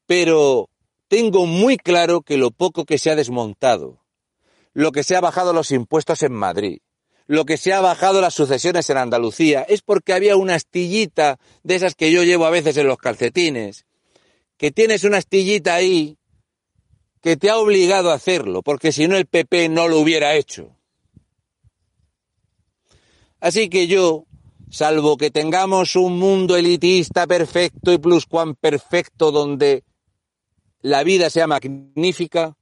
[0.07, 0.70] Pero
[1.09, 4.04] tengo muy claro que lo poco que se ha desmontado,
[4.72, 6.80] lo que se ha bajado los impuestos en Madrid,
[7.26, 11.74] lo que se ha bajado las sucesiones en Andalucía, es porque había una astillita de
[11.74, 13.84] esas que yo llevo a veces en los calcetines,
[14.57, 16.18] que tienes una astillita ahí
[17.20, 20.76] que te ha obligado a hacerlo, porque si no el PP no lo hubiera hecho.
[23.40, 24.26] Así que yo
[24.70, 27.98] salvo que tengamos un mundo elitista perfecto y
[28.60, 29.84] perfecto donde
[30.80, 32.56] la vida sea magnífica,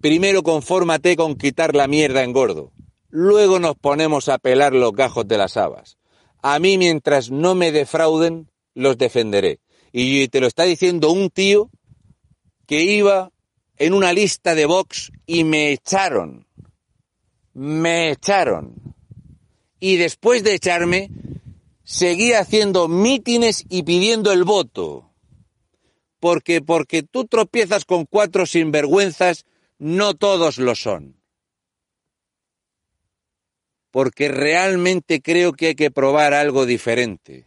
[0.00, 2.72] primero confórmate con quitar la mierda en gordo.
[3.08, 5.98] Luego nos ponemos a pelar los gajos de las habas.
[6.42, 9.60] A mí mientras no me defrauden, los defenderé.
[9.92, 11.70] Y te lo está diciendo un tío
[12.66, 13.30] que iba
[13.76, 16.46] en una lista de Vox y me echaron.
[17.52, 18.74] Me echaron.
[19.80, 21.10] Y después de echarme,
[21.84, 25.12] seguía haciendo mítines y pidiendo el voto.
[26.18, 29.44] Porque porque tú tropiezas con cuatro sinvergüenzas,
[29.78, 31.20] no todos lo son.
[33.90, 37.46] Porque realmente creo que hay que probar algo diferente.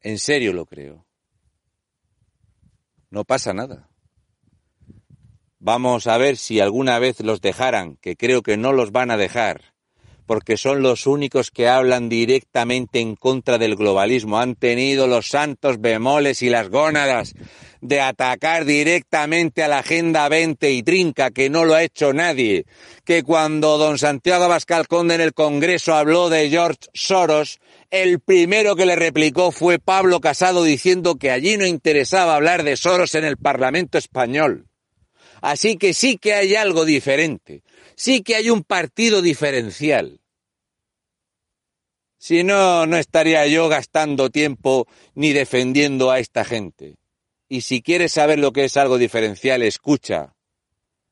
[0.00, 1.06] En serio lo creo.
[3.08, 3.88] No pasa nada.
[5.60, 9.16] Vamos a ver si alguna vez los dejaran, que creo que no los van a
[9.16, 9.73] dejar
[10.26, 14.38] porque son los únicos que hablan directamente en contra del globalismo.
[14.38, 17.34] Han tenido los santos bemoles y las gónadas
[17.80, 22.64] de atacar directamente a la Agenda 20 y Trinca, que no lo ha hecho nadie.
[23.04, 27.60] Que cuando don Santiago Abascal Conde en el Congreso habló de George Soros,
[27.90, 32.78] el primero que le replicó fue Pablo Casado diciendo que allí no interesaba hablar de
[32.78, 34.66] Soros en el Parlamento español.
[35.42, 37.62] Así que sí que hay algo diferente
[37.96, 40.20] sí que hay un partido diferencial.
[42.18, 46.96] Si no, no estaría yo gastando tiempo ni defendiendo a esta gente.
[47.48, 50.34] Y si quieres saber lo que es algo diferencial, escucha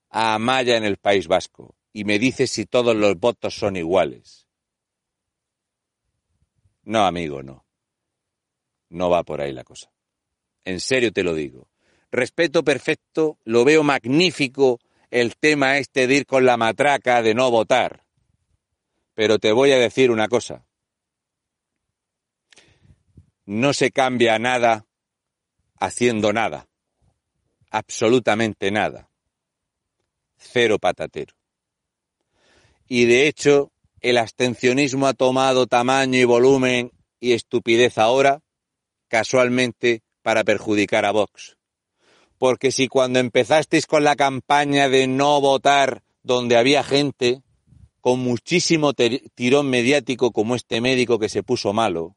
[0.09, 4.49] a Amaya en el País Vasco y me dices si todos los votos son iguales.
[6.85, 7.65] No, amigo, no.
[8.89, 9.93] No va por ahí la cosa.
[10.65, 11.69] En serio te lo digo.
[12.11, 14.81] Respeto perfecto, lo veo magnífico
[15.13, 18.03] el tema este de ir con la matraca de no votar.
[19.15, 20.65] Pero te voy a decir una cosa.
[23.45, 24.87] No se cambia nada
[25.79, 26.67] haciendo nada.
[27.71, 29.11] Absolutamente nada.
[30.39, 31.35] Cero patatero.
[32.89, 36.91] Y de hecho, el abstencionismo ha tomado tamaño y volumen
[37.21, 38.41] y estupidez ahora,
[39.09, 41.59] casualmente, para perjudicar a Vox
[42.43, 47.41] porque si cuando empezasteis con la campaña de no votar, donde había gente
[48.01, 52.17] con muchísimo tirón mediático como este médico que se puso malo,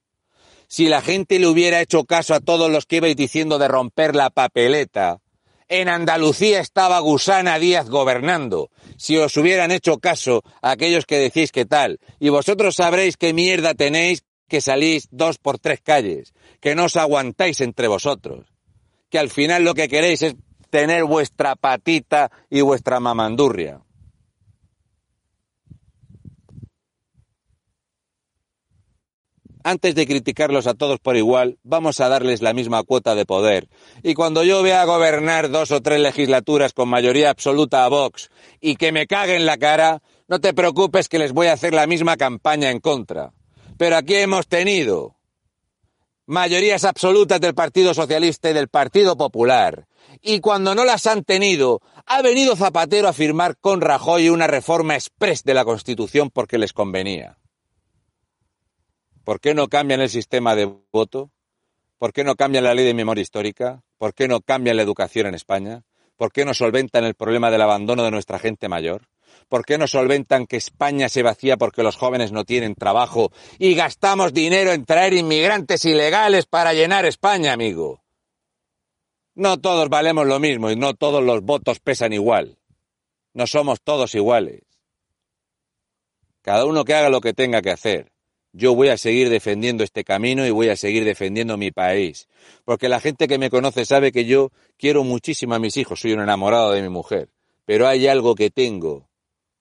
[0.68, 4.16] si la gente le hubiera hecho caso a todos los que ibais diciendo de romper
[4.16, 5.20] la papeleta,
[5.68, 8.72] en Andalucía estaba Gusana Díaz gobernando.
[8.98, 13.32] Si os hubieran hecho caso a aquellos que decís que tal, y vosotros sabréis qué
[13.32, 18.55] mierda tenéis que salís dos por tres calles, que no os aguantáis entre vosotros
[19.16, 20.36] que al final lo que queréis es
[20.70, 23.80] tener vuestra patita y vuestra mamandurria.
[29.63, 33.70] antes de criticarlos a todos por igual, vamos a darles la misma cuota de poder.
[34.03, 38.76] Y cuando yo vea gobernar dos o tres legislaturas con mayoría absoluta a Vox y
[38.76, 42.18] que me caguen la cara, no te preocupes que les voy a hacer la misma
[42.18, 43.32] campaña en contra.
[43.78, 45.14] Pero aquí hemos tenido
[46.26, 49.88] mayorías absolutas del Partido Socialista y del Partido Popular.
[50.22, 54.96] Y cuando no las han tenido, ha venido Zapatero a firmar con Rajoy una reforma
[54.96, 57.38] express de la Constitución porque les convenía.
[59.24, 61.32] ¿Por qué no cambian el sistema de voto?
[61.98, 63.82] ¿Por qué no cambian la ley de memoria histórica?
[63.98, 65.84] ¿Por qué no cambian la educación en España?
[66.16, 69.08] ¿Por qué no solventan el problema del abandono de nuestra gente mayor?
[69.48, 73.76] ¿Por qué no solventan que España se vacía porque los jóvenes no tienen trabajo y
[73.76, 78.04] gastamos dinero en traer inmigrantes ilegales para llenar España, amigo?
[79.36, 82.58] No todos valemos lo mismo y no todos los votos pesan igual.
[83.34, 84.62] No somos todos iguales.
[86.41, 88.12] Cada uno que haga lo que tenga que hacer
[88.56, 92.30] yo voy a seguir defendiendo este camino y voy a seguir defendiendo mi país.
[92.64, 96.14] Porque la gente que me conoce sabe que yo quiero muchísimo a mis hijos, soy
[96.14, 97.30] un enamorado de mi mujer.
[97.66, 99.10] Pero hay algo que tengo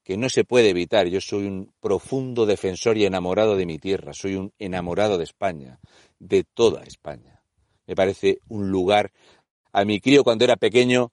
[0.04, 1.08] que no se puede evitar.
[1.08, 5.80] Yo soy un profundo defensor y enamorado de mi tierra, soy un enamorado de España,
[6.18, 7.42] de toda España.
[7.86, 9.10] Me parece un lugar.
[9.72, 11.10] A mi crío cuando era pequeño,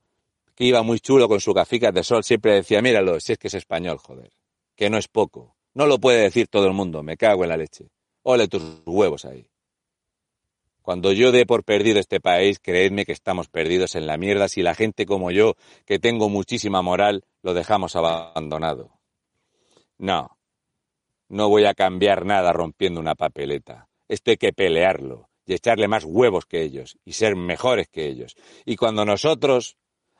[0.54, 3.48] que iba muy chulo con su gaficas de sol, siempre decía, míralo, si es que
[3.48, 4.30] es español, joder,
[4.76, 5.56] que no es poco.
[5.74, 7.90] No lo puede decir todo el mundo, me cago en la leche.
[8.22, 9.51] Ole tus huevos ahí.
[10.82, 14.62] Cuando yo dé por perdido este país, creedme que estamos perdidos en la mierda si
[14.62, 15.54] la gente como yo,
[15.86, 18.98] que tengo muchísima moral, lo dejamos abandonado.
[19.98, 20.36] No,
[21.28, 23.88] no voy a cambiar nada rompiendo una papeleta.
[24.08, 28.34] Esto hay que pelearlo y echarle más huevos que ellos y ser mejores que ellos.
[28.64, 29.76] Y cuando nosotros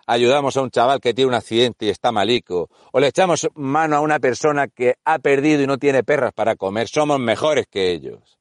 [0.07, 3.97] ayudamos a un chaval que tiene un accidente y está malico, o le echamos mano
[3.97, 7.93] a una persona que ha perdido y no tiene perras para comer, somos mejores que
[7.93, 8.39] ellos.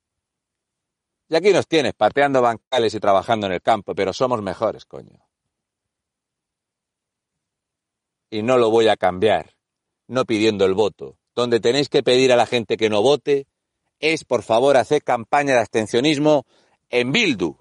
[1.32, 5.18] Y aquí nos tienes pateando bancales y trabajando en el campo, pero somos mejores, coño.
[8.30, 9.56] Y no lo voy a cambiar,
[10.08, 11.18] no pidiendo el voto.
[11.34, 13.48] Donde tenéis que pedir a la gente que no vote
[14.02, 16.46] es, por favor, hacer campaña de abstencionismo
[16.90, 17.56] en Bildu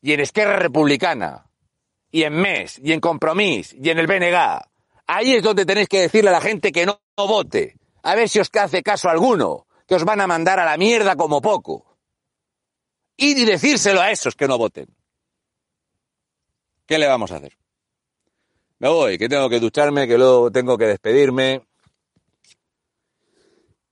[0.00, 1.50] y en Esquerra Republicana
[2.10, 4.62] y en MES, y en Compromís, y en el BNG.
[5.06, 7.76] Ahí es donde tenéis que decirle a la gente que no, vote.
[8.02, 11.14] A ver si os hace caso alguno, que os van a mandar a la mierda
[11.14, 11.93] como poco.
[13.16, 14.86] Y decírselo a esos que no voten.
[16.86, 17.56] ¿Qué le vamos a hacer?
[18.78, 21.66] Me voy, que tengo que ducharme, que luego tengo que despedirme.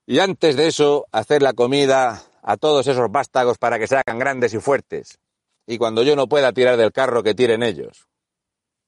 [0.06, 4.18] Y antes de eso, hacer la comida a todos esos vástagos para que se hagan
[4.18, 5.18] grandes y fuertes.
[5.66, 8.08] Y cuando yo no pueda tirar del carro, que tiren ellos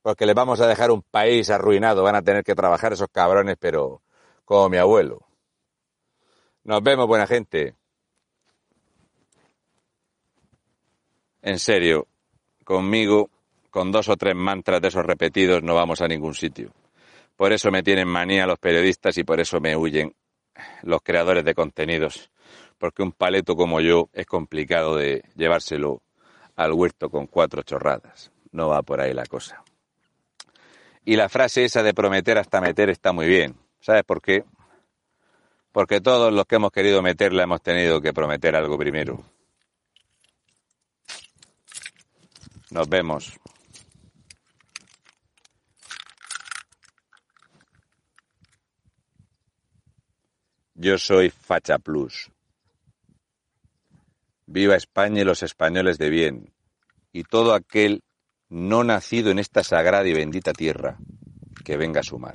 [0.04, 3.56] porque les vamos a dejar un país arruinado, van a tener que trabajar esos cabrones,
[3.58, 4.02] pero
[4.44, 5.26] como mi abuelo.
[6.62, 7.74] Nos vemos, buena gente.
[11.46, 12.06] En serio,
[12.64, 13.28] conmigo,
[13.68, 16.72] con dos o tres mantras de esos repetidos, no vamos a ningún sitio.
[17.36, 20.14] Por eso me tienen manía los periodistas y por eso me huyen
[20.84, 22.30] los creadores de contenidos.
[22.78, 26.00] Porque un paleto como yo es complicado de llevárselo
[26.56, 28.32] al huerto con cuatro chorradas.
[28.50, 29.62] No va por ahí la cosa.
[31.04, 33.54] Y la frase esa de prometer hasta meter está muy bien.
[33.80, 34.44] ¿Sabes por qué?
[35.72, 39.33] Porque todos los que hemos querido meterla hemos tenido que prometer algo primero.
[42.74, 43.32] Nos vemos.
[50.74, 52.32] Yo soy Facha Plus.
[54.46, 56.52] Viva España y los españoles de bien,
[57.12, 58.02] y todo aquel
[58.48, 60.98] no nacido en esta sagrada y bendita tierra,
[61.64, 62.34] que venga a sumar.